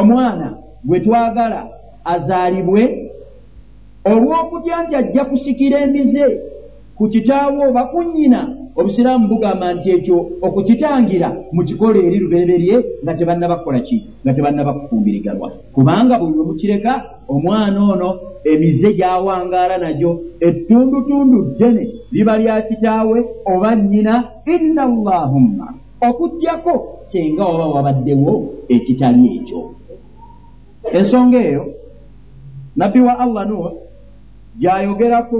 [0.00, 0.48] omwana
[0.86, 1.60] gwe twagala
[2.14, 2.82] azaalibwe
[4.12, 6.24] olw'okutya nti ajja kusikira emize
[6.96, 8.40] ku kitaawo oba ku nnyina
[8.78, 10.16] obusiraamu bugamba nti ekyo
[10.46, 13.96] okukitangira mukikola eri lubereberye nga tebannabakukola ki?
[14.22, 16.92] Nga tebannabakufumbiriganwa kubanga buli wemukireka
[17.32, 18.10] omwana ono
[18.50, 20.10] emize gyawangaala nagyo
[20.46, 23.18] ettundutundu ddene liba lya kitaawe
[23.52, 24.14] oba nnyina
[24.54, 25.66] inna llahumma
[26.08, 26.74] okugjako
[27.08, 28.32] kyenga waba wabaddewo
[28.74, 29.60] ekitali ekyo
[30.92, 31.74] ensonga eyo
[32.76, 33.72] nabbi wa allah nuh.
[34.58, 35.38] Gyayogerako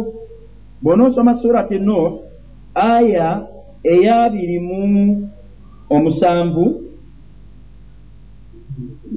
[0.83, 2.21] bw'onoosoma surati nuh.
[2.75, 3.47] Aya
[3.85, 4.81] eyabiri mu
[5.91, 6.65] omusanvu.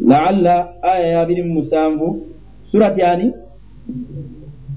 [0.05, 2.07] Laalla aya eyabiri mu musanvu.
[2.71, 3.33] Surati ani?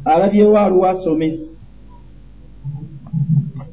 [0.04, 1.38] Alabyewo aluwa asome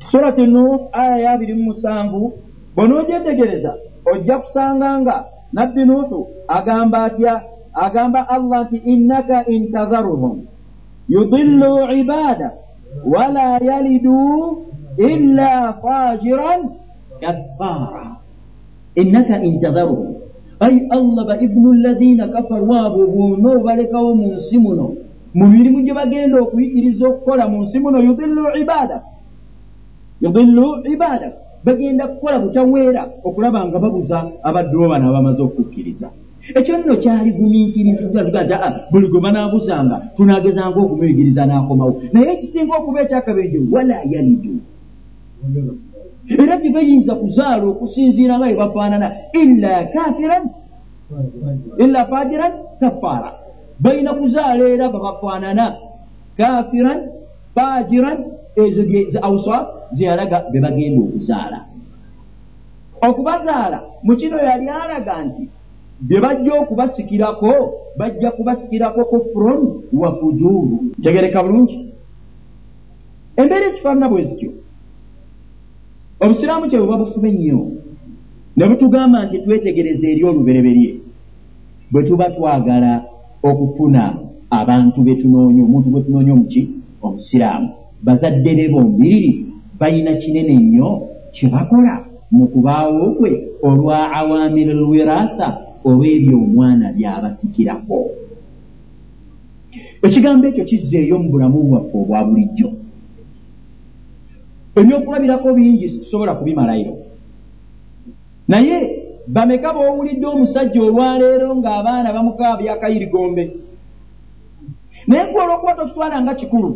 [0.09, 2.33] surati nuh aya eyabiri mu musanvu.
[2.75, 3.71] Bw'onoogyetegereza
[4.05, 7.41] ojja kusanga nga nabbi nuuhu agamba atya
[7.79, 10.43] agamba allah nti innaka intadharuhum
[11.07, 12.59] yudillu ibaada
[13.05, 14.67] wala yalidu
[14.99, 16.61] illa fajiran
[17.23, 18.19] kaffara.
[18.99, 20.19] Innaka intadharuhum
[20.59, 24.99] ai allah ba ibnu ladhina kafaru abo bwona obalekawo mu nsi muno
[25.31, 29.07] mu mirimu gye bagenda okuyigiriza okukola mu nsi muno yudillu ibada.
[30.19, 31.31] Yudillu ibada.
[31.63, 36.07] Bagenda kukola butaweera okulaba nga babuza abaddewo bano abamaze okukkiriza
[36.57, 38.23] ekyo nno kyali gumiikiriza
[38.91, 41.93] buli gwe banaabuzanga tunaagezanga okumuyigiriza n'akomawo.
[42.13, 44.53] Naye ekisinga okuba ekyakabenje wala yalidu
[46.41, 49.07] era tebayinza kuzaala okusinziira nga bwe bafaanana
[49.41, 50.43] illa kafiran
[51.83, 53.29] illa fajiran kafaara.
[53.79, 55.65] Balina kuzaala era babafaanana
[56.37, 56.99] kafiran
[57.55, 58.19] fajiran
[58.55, 61.59] ezo awsaf zeyalaga be bagenda okuzaala.
[63.07, 65.43] Okubazaala mu kino yali alaga nti
[66.01, 67.51] bye bajja okubasikirako
[67.97, 70.79] bajja kubasikirako kufurun wa fujuru.
[71.03, 71.77] Tegereka bulungi.
[73.37, 74.51] Embeera ezifaanana bwe zityo
[76.19, 77.59] obusiraamu kyebwe babufube nnyo
[78.55, 80.91] ne butugamba nti twetegereze eri olubereberye
[81.91, 82.91] bwe tuba twagala
[83.49, 84.03] okufuna
[84.59, 86.61] abantu betunoonya omuntu gwe tunoonya omuki
[87.05, 87.69] omusiraamu
[88.05, 89.31] bazadde be bombiriri
[89.79, 90.89] balina kinene nnyo
[91.35, 91.93] kye bakola
[92.31, 93.31] mu kubaawo kwe
[93.63, 95.47] olwa awaamiri lwiraasa
[95.87, 97.99] olw'ebyo omwana by'abasikirako.
[100.05, 102.69] Ekigambo ekyo kizzeeyo mu bulamu bwaffe obwa bulijjo.
[104.79, 106.93] Ebyokulabirako bingi situsobola kubimalayo.
[108.47, 108.75] Naye
[109.27, 113.43] bameka b'owulidde omusajja olwaleero ng'abaana bamukabyakayirigombe
[115.07, 116.69] naye gwe olwokuba tokitwala nga kikulu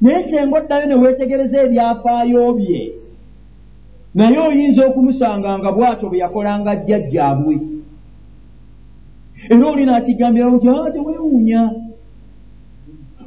[0.00, 2.82] naye senga oddayo ne weetegereza ebyafaayo bye.
[4.14, 7.54] Naye oyinza okumusanga nga bw'atyo bwe yakolanga jjajjaabwe
[9.50, 11.70] era oli naakigambira nti a teweewuunya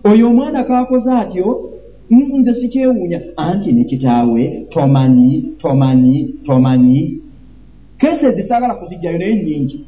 [0.03, 1.47] oyo omwana kaakoze atyo
[2.09, 3.21] nze sikyewuunya.
[3.37, 7.21] Anti ne kitaawe tomanyi tomanyi tomanyi.
[7.97, 9.85] Kese ezisaagala kuzijjayo naye nyingi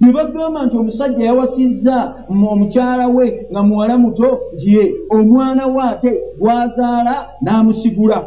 [0.00, 7.14] ne bagamba nti omusajja yawasizza omukyala we nga muwala muto ye omwana we ate gwazaala
[7.42, 8.18] n'amusigula.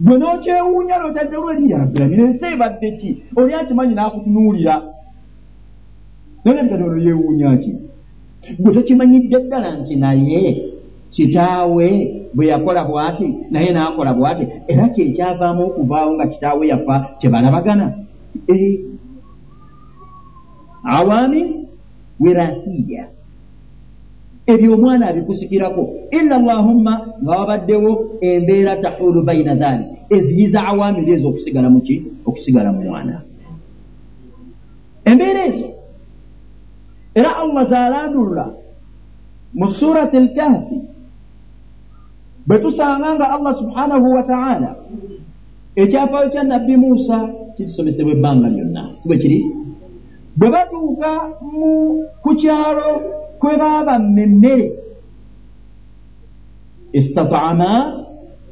[0.00, 3.10] Gwe n'okyewuunya lotadde lweriyabbiramira ensi ebadde ki?
[3.36, 4.74] Oli akimanyi n'akutunuulira
[6.48, 7.72] nolabikati olwo yeewuunya ki?
[8.58, 10.40] Gwe tokimanyidde ddala nti naye
[11.10, 11.88] kitaawe
[12.34, 17.86] bwe yakola bw'ati naye n'akola bw'ati era kyekyavaamu okuvaawo nga kitaawe yafa kyebalabagana.
[20.84, 21.40] Awaami
[22.20, 23.04] wirasiya
[24.46, 26.92] ebyo omwana abikusikirako illa allahumma
[27.22, 27.90] nga wabaddewo
[28.20, 33.20] embeera tahulu baina dhalik eziyiza awaamiri ezo okusigala muki okusigala mu mwana.
[35.04, 35.77] Embeera ezo
[37.14, 38.46] era allah zaalandulula
[39.54, 40.78] mu surati lkahfi
[42.46, 44.70] bwe tusanga nga allah subhanahu wa taala
[45.76, 47.16] ekyafaayo kya nabbi muusa
[47.56, 49.38] kitusomesebwa ebbanga lyonna si bwe kiri
[50.36, 51.72] bwe batuuka mu
[52.22, 52.90] ku kyalo
[53.40, 54.68] kwe baaba mmemmere
[56.92, 57.70] istatama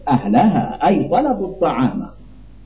[0.06, 2.12] ahlaha ai talabu taama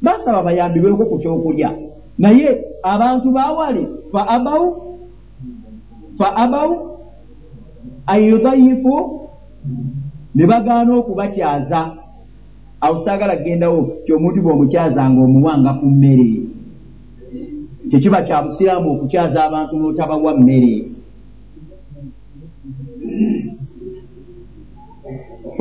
[0.03, 1.70] basaba bayambibweko ku kyokulya
[2.18, 2.49] naye
[2.82, 4.64] abantu bawale fa abau
[6.20, 7.00] fa abau
[8.06, 8.94] an yudayifu
[10.34, 11.96] ne bagaana okubakyaza
[12.80, 16.28] awo saagala kgendawo kyomuntu bweomukyazanga omuwanga ku mmere.
[17.90, 20.72] Tekiba kya busiraamu okukyaza abantu n'otabawa mmere.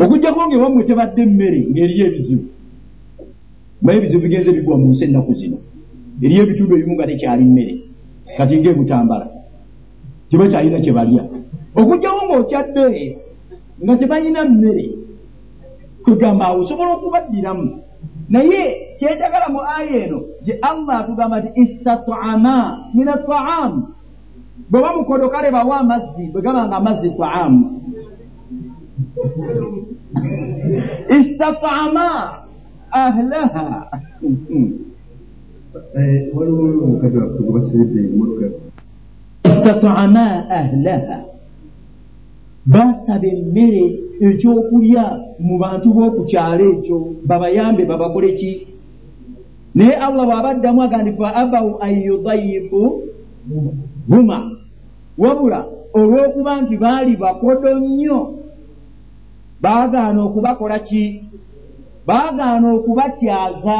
[0.03, 2.47] Okugjako ngaewammwe tebadde mmere ng'eriyo ebizibu.
[3.81, 5.57] Maye ebizibu bigenze bigwa mu nsi ennaku zino.
[6.23, 7.73] Eriyo ebitundu ebimu nga tekyali mmere.
[8.37, 8.55] Kati
[10.29, 11.23] ngaebutambala tebakyalina kye balya
[11.75, 12.85] okugjawo ng'okyadde
[13.83, 14.85] nga tebalina mmere
[16.03, 17.67] kugamba awo osobola okubaddiramu.
[18.29, 22.57] Naye kyenjagala mu aya eno gye allah atugamba nti istatama
[22.93, 23.81] min ataamu
[24.69, 27.81] bwe bamukodo kale bawa amazzi bwe gaba nga amazzi taamu
[31.09, 32.07] istatama
[32.91, 33.69] ahlaha
[39.59, 41.19] istatama ahlaha
[42.65, 45.05] basaba emmere ekyokulya
[45.39, 46.97] mu bantu b'oku kyalo ekyo
[47.27, 48.67] babayambe babakole ki?
[49.75, 52.81] Naye allah bw'abaddamu agandi fa abau an yudayifu
[54.09, 54.37] huma.
[55.17, 58.19] Wabula olw'okuba nti baali bakodo nnyo
[59.61, 61.23] baagaana okubakola ki?
[62.07, 63.79] Baagaana okubatyaza.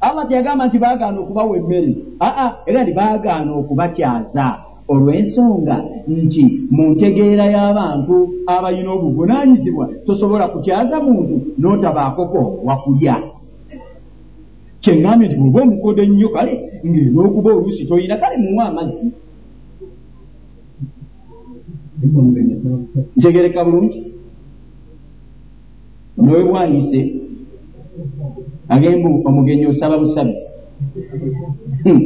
[0.00, 1.92] Allah teyagamba nti baagaana okubawa emmere.
[2.20, 5.76] Aa era nti baagaana okubatyaza olw'ensonga
[6.08, 6.42] nti
[6.74, 8.14] mu ntegeera y'abantu
[8.54, 13.14] abalina obuvunaanyizibwa tosobola kukyaza muntu n'otabaakoko wakulya.
[14.82, 16.52] Kyeŋŋambye nti bweba omukodo ennyo kale
[16.86, 19.06] ng'en'okuba oluusi toyina kale muwa amazzi.
[23.16, 24.00] Ntegereka bulungi.
[26.18, 27.00] Omwoyo bwandise
[28.68, 30.34] agembu omugenyi osaba busabi
[31.84, 32.02] Hmm.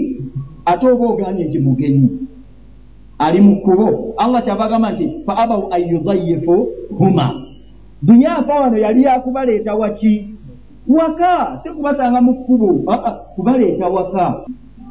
[0.64, 2.09] ate oba ogambye nti mugenyi
[3.23, 6.55] ali mu kkubo allah kyabagamba nti fa abau an yudayifu
[6.99, 7.27] huma.
[8.03, 10.35] Dunyafa wano yali yakubaleeta waki?
[10.89, 11.61] Waka!
[11.62, 14.25] Si kubasanga mu kkubo aa kubaleeta waka.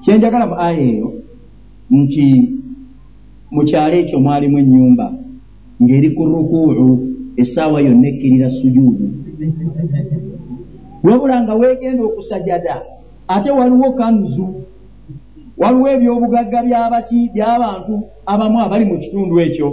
[0.03, 1.07] Kyenjagala mu aya eyo
[1.91, 2.25] nti
[3.51, 5.07] mu kyalo ekyo mwalimu ennyumba
[5.81, 6.87] ng'eri ku rukuucu
[7.41, 9.05] essaawa yonna ekkirira sujuudu.
[11.03, 12.75] Wabula nga weegenda okusajada
[13.27, 14.47] ate waliwo kanzu
[15.57, 17.93] waliwo ebyobugagga byabaki byabantu
[18.25, 19.67] abamu abali mu kitundu ekyo.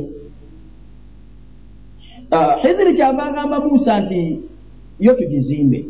[2.30, 4.40] Ah, hiziri kyava agamba musa nti
[5.00, 5.84] yo tugizimbe.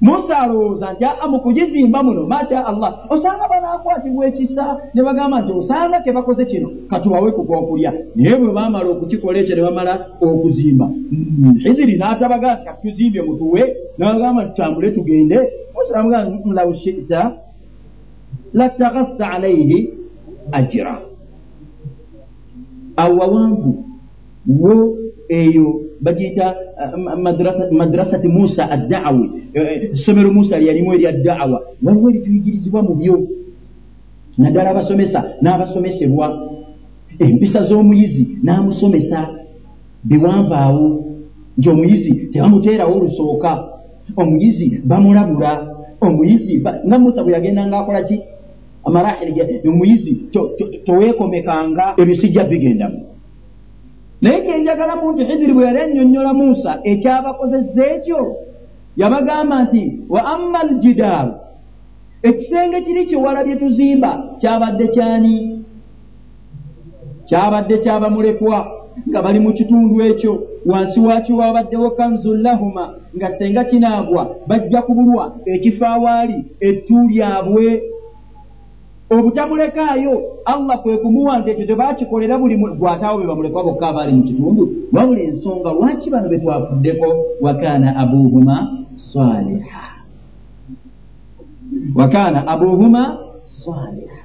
[0.00, 3.06] Musa alowooza nti aa mu kugizimba muno masha allah.
[3.10, 4.64] Osanga banakwatibwa ekisa
[4.94, 9.94] ne bagamba nti osanga tebakoze kino katubawe kugwokulya naye bwe bamala okukikola ekyo ne bamala
[10.20, 10.86] okuzimba.
[11.64, 13.62] Hiziri n'atabagaa nti katuzimbye mutuwe.
[13.98, 15.38] Nabagamba tutambule tugende.
[15.74, 17.20] Musa amugaa law shita
[18.54, 19.88] lataghasta alaihi
[20.52, 21.00] ajira
[22.96, 23.84] awawanvu
[24.46, 24.98] wo
[25.28, 26.54] eyo bagiyita
[27.78, 29.30] madrasati musa addaawi
[29.92, 33.16] essomero musa lyalimu erya daawa waliwo erituyigirizibwa mu byo
[34.38, 36.26] naddala abasomesa n'abasomesebwa
[37.18, 39.18] empisa z'omuyizi n'amusomesa
[40.04, 41.04] biwanvaawo
[41.58, 43.50] nti omuyizi tebamuteerawo olusooka
[44.16, 45.52] omuyizi bamulabula
[46.00, 48.16] omuyizi nga musa bwe yagenda ngaakola ki
[48.86, 49.32] amarahiri
[49.68, 50.12] omuyizi
[50.86, 53.00] toweekomekanga ebisijja bigendamu.
[54.22, 58.36] Naye kyenjagalamu nti hidiri bwe yali annyonnyola musa ekyabakozesa ekyo
[58.96, 61.32] yabagamba nti wa amma aljidaaru
[62.22, 64.10] ekisenge kiri kiwala bye tuzimba
[64.40, 65.64] kyabadde kyani?
[67.26, 68.56] Kyabadde kyabamulekwa
[69.08, 70.34] nga bali mu kitundu ekyo.
[70.66, 77.82] Wansi wakyo wabaddewo kanzun lahuma nga senga kinaagwa bajja kubulwa ekifaawaali ettu lyabwe
[79.18, 84.62] obutamulekaayo allah kwe kumuwa nti ekyo tebakikolera buli gwataawo be bamulekwa bokka abaali mu kitundu.
[84.92, 87.08] Wabula ensonga lwaki bano be twafuddeko?
[87.40, 88.56] Wakaana abuhuma
[88.96, 89.84] saliha
[91.94, 94.22] wakaana abuhuma saliha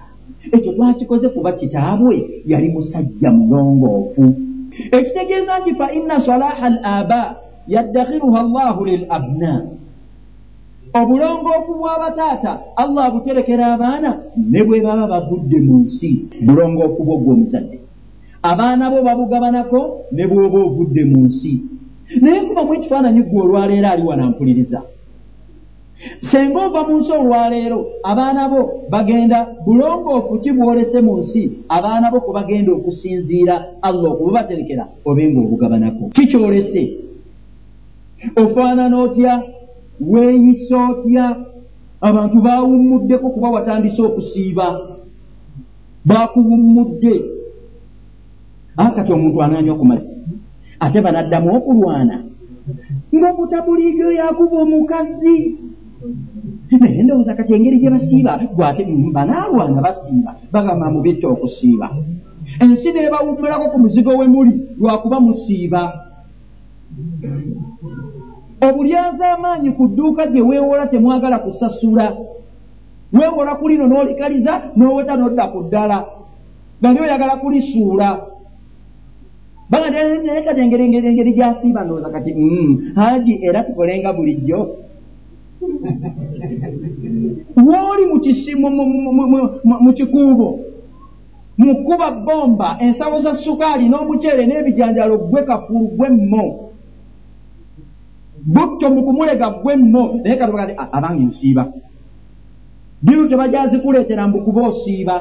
[0.52, 4.36] ekyo twakikoze kuba kitaabwe yali musajja mulongoofu.
[4.92, 7.36] Ekitegeeza nti fa inna salaha al aba
[7.68, 9.77] yaddakhiruha llahu lil abna
[10.94, 16.10] obulongoofu bw'abataata allah abuterekera abaana ne bwe baba bavudde mu nsi
[16.46, 17.78] bulongoofu bwo gw'omuzadde
[18.42, 19.80] abaana bo babugabanako
[20.12, 21.54] ne bw'oba ovudde mu nsi.
[22.22, 24.80] Naye nkubamu ekifaananyi gwe olwaleero ali wanampuliriza
[26.22, 28.62] senga ova mu nsi olwaleero abaana bo
[28.94, 31.42] bagenda bulongoofu ki bwolese mu nsi
[31.76, 36.84] abaana bo kwe bagenda okusinziira allah okububaterekera obe nga obugabanako kikyolese
[38.42, 39.34] ofaanana otya
[40.00, 41.26] weeyisa otya?
[42.02, 44.68] Abantu baawummuddeko kuba watandise okusiiba.
[46.06, 47.16] Baakuwummudde
[48.78, 50.16] akati omuntu anaanywa ku mazzi
[50.80, 52.24] ate banaddamu okulwana.
[53.16, 55.36] Ng'omutabuliiryo yakuba omukazi.
[56.80, 58.86] Naye ndowooza kati engeri gye basiiba gwate
[59.16, 61.88] banaalwana basiiba bagamba mubetta okusiiba.
[62.62, 65.82] Ensi neebawummulako ku muzigo we muli lwakuba musiiba
[68.62, 72.18] obulyaza amaanyi ku dduuka gye weewola temwagala kusasula.
[73.14, 75.98] Weewola ku lino n'olikaliza n'oweta n'odda ku ddala.
[76.82, 78.10] Gali oyagala kulisuula.
[79.70, 84.60] Banaye kati engeri gyasiiba ndowooza kati mm, haji era tukolenga bulijjo.
[87.68, 88.06] Wooli
[89.84, 90.60] mu kikuubo
[91.58, 96.67] mu kkuba bomba ensawo za sukaali n'omuceere n'ebijanjalo gwe kafulu gwe mmo
[98.48, 101.64] butto mukumulega gwemmo naye katubaga ti abange nsiiba.
[103.02, 105.16] Biru tebajazikuleetera mbukuba osiiba.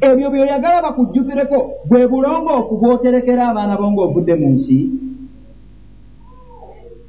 [0.00, 4.78] Ebyo byoyagala bakujjukireko bwe bulongoofu bwoterekera abaana bo ngaovudde mu nsi.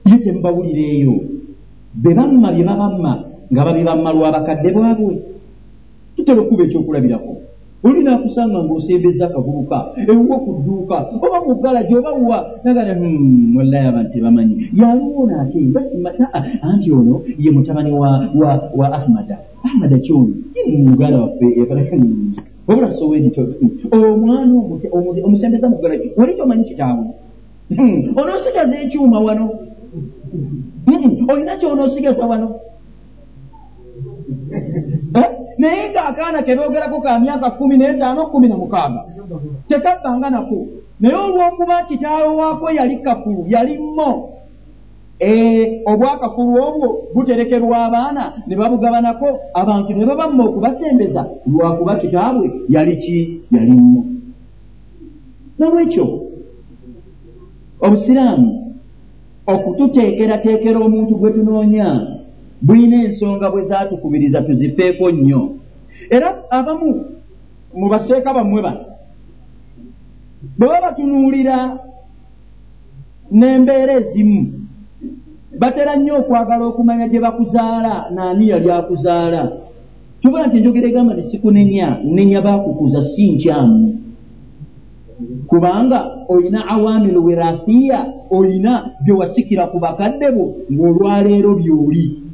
[0.06, 1.16] Ye temubawulira eyo
[1.94, 3.12] be bamma bye babamma
[3.52, 5.14] nga babibamma lwabakadde bwabwe
[6.16, 7.45] tutera okuba ekyokulabirako
[7.84, 9.78] olina akusanga ng'osembeza kavubuka
[10.10, 15.60] ewuwo ku dduuka oba mu galaji oba wuwa nagana hmm, wallayi abantu tebamanyi yaliwoona ate
[15.76, 16.26] basimata
[16.68, 19.38] anti ono ye mutabani wa, ahmada.
[19.66, 20.34] Ahmada kyono
[20.86, 23.42] mugala waffe ebalakanyingi wabula soweedito
[23.92, 24.54] omwana
[25.26, 27.06] omusembeza mu galaji wali tomanyi kitaawe
[27.76, 29.46] hmm, onoosigaza ekyuma wano.
[30.86, 32.48] Hmm, olina kyonoosigaza wano?
[35.16, 35.35] Eh?
[35.66, 39.02] Naye ng'akaana ke boogerako ka myaka kumi n'etaano kumi na mukaaga.
[39.68, 40.58] Tekabbanga nako
[41.00, 44.32] naye olwokuba kitaawe waako yali kakulu yali mmo.
[45.20, 53.42] Eh, obwakafulu obwo buterekerwa abaana ne babugabanako abantu ne babamma okubasembeza lwakuba kitaabwe yali ki?
[53.52, 54.04] Yali nno
[55.60, 56.06] nolwekyo
[57.86, 58.50] obusiraamu
[59.48, 62.15] okututeekerateekera omuntu gwe tunoonya
[62.62, 65.50] bulina ensonga bwe zaatukubiriza tuzifeeko nnyo.
[66.10, 67.06] Era abamu
[67.74, 68.86] mu baseeka bammwe bano
[70.58, 71.78] bwe baba batunuulira
[73.32, 74.42] n'embeera ezimu
[75.60, 79.42] batera nnyo okwagala okumanya gye bakuzaala naani yali akuzaala.
[80.20, 84.02] Kyobola nti enjogera egamba nesikunenya nenya bakukuza si nkyamu.
[85.48, 92.25] Kubanga olina awamilu wirathiya olina byewasikira ku bakadde bo ng'olwaleero byoli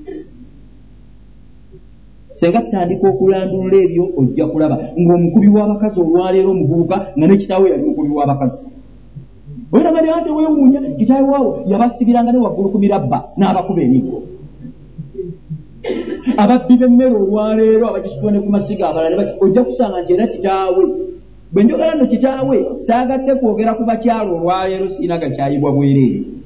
[2.42, 8.62] senga tutandika okulandulula ebyo ojja kulaba ng'omukubi w'abakazi olwaleero omuvubuka nga nekitaawe yali mukubi w'abakazi.
[9.74, 14.18] Oeramalira nti wewuunya kitaawe waawo yabasibiranga ne waggulu ku mirabba n'abakuba emiggo
[16.42, 20.84] ababbi b'emmere olwaleero abagisitula ne ku masiga abalala ojja kusanga nti era kitaawe
[21.54, 26.41] bwe njogera nno kitaawe saagadde kwogera ku bakyalo olwaleero siina gakyayibwa bwereere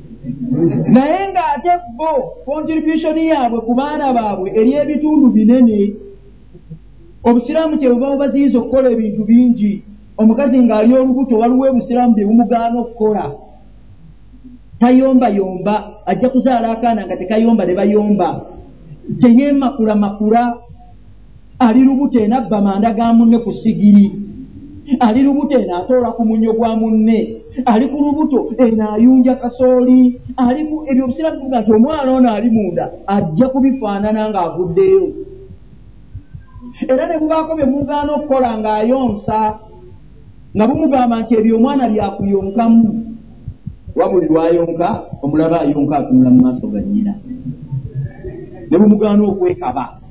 [0.93, 2.11] naye ng'ate bo
[2.45, 5.80] kontribusioni yaabwe ku baana baabwe eri ebitundu binene
[7.28, 9.73] obusiraamu kyebuva mubaziyiza okukola ebintu bingi.
[10.17, 13.26] Omukazi ng'ali olubuto waliwo ebusiraamu bye bumugaana okukola.
[14.80, 18.30] Tayombayomba ajja kuzaala akaana nga tekayomba ne bayomba.
[19.21, 20.41] Teyeemakula makula
[21.59, 24.24] ali lubuto enabba manda ga munne ku sigiri
[24.99, 27.41] ali lubuto eno atoola ku munyo gwa munne.
[27.65, 30.21] Ali ku lubuto eno ayunja kasooli.
[30.38, 35.05] Alimu ebyo obusiraamu kuga nti omwana ono ali munda ajja kubifaanana ng'avuddeyo.
[36.86, 39.39] Era ne bubaako bye mugaana okukola ng'ayonsa
[40.55, 42.89] nga bumugamba nti ebyo omwana byakuyonkamu.
[43.95, 44.89] Wa buli lwayonka
[45.23, 47.13] omulaba ayonka atunula mu maaso ga nnyina.
[48.69, 50.05] Ne bumugaana okwekaba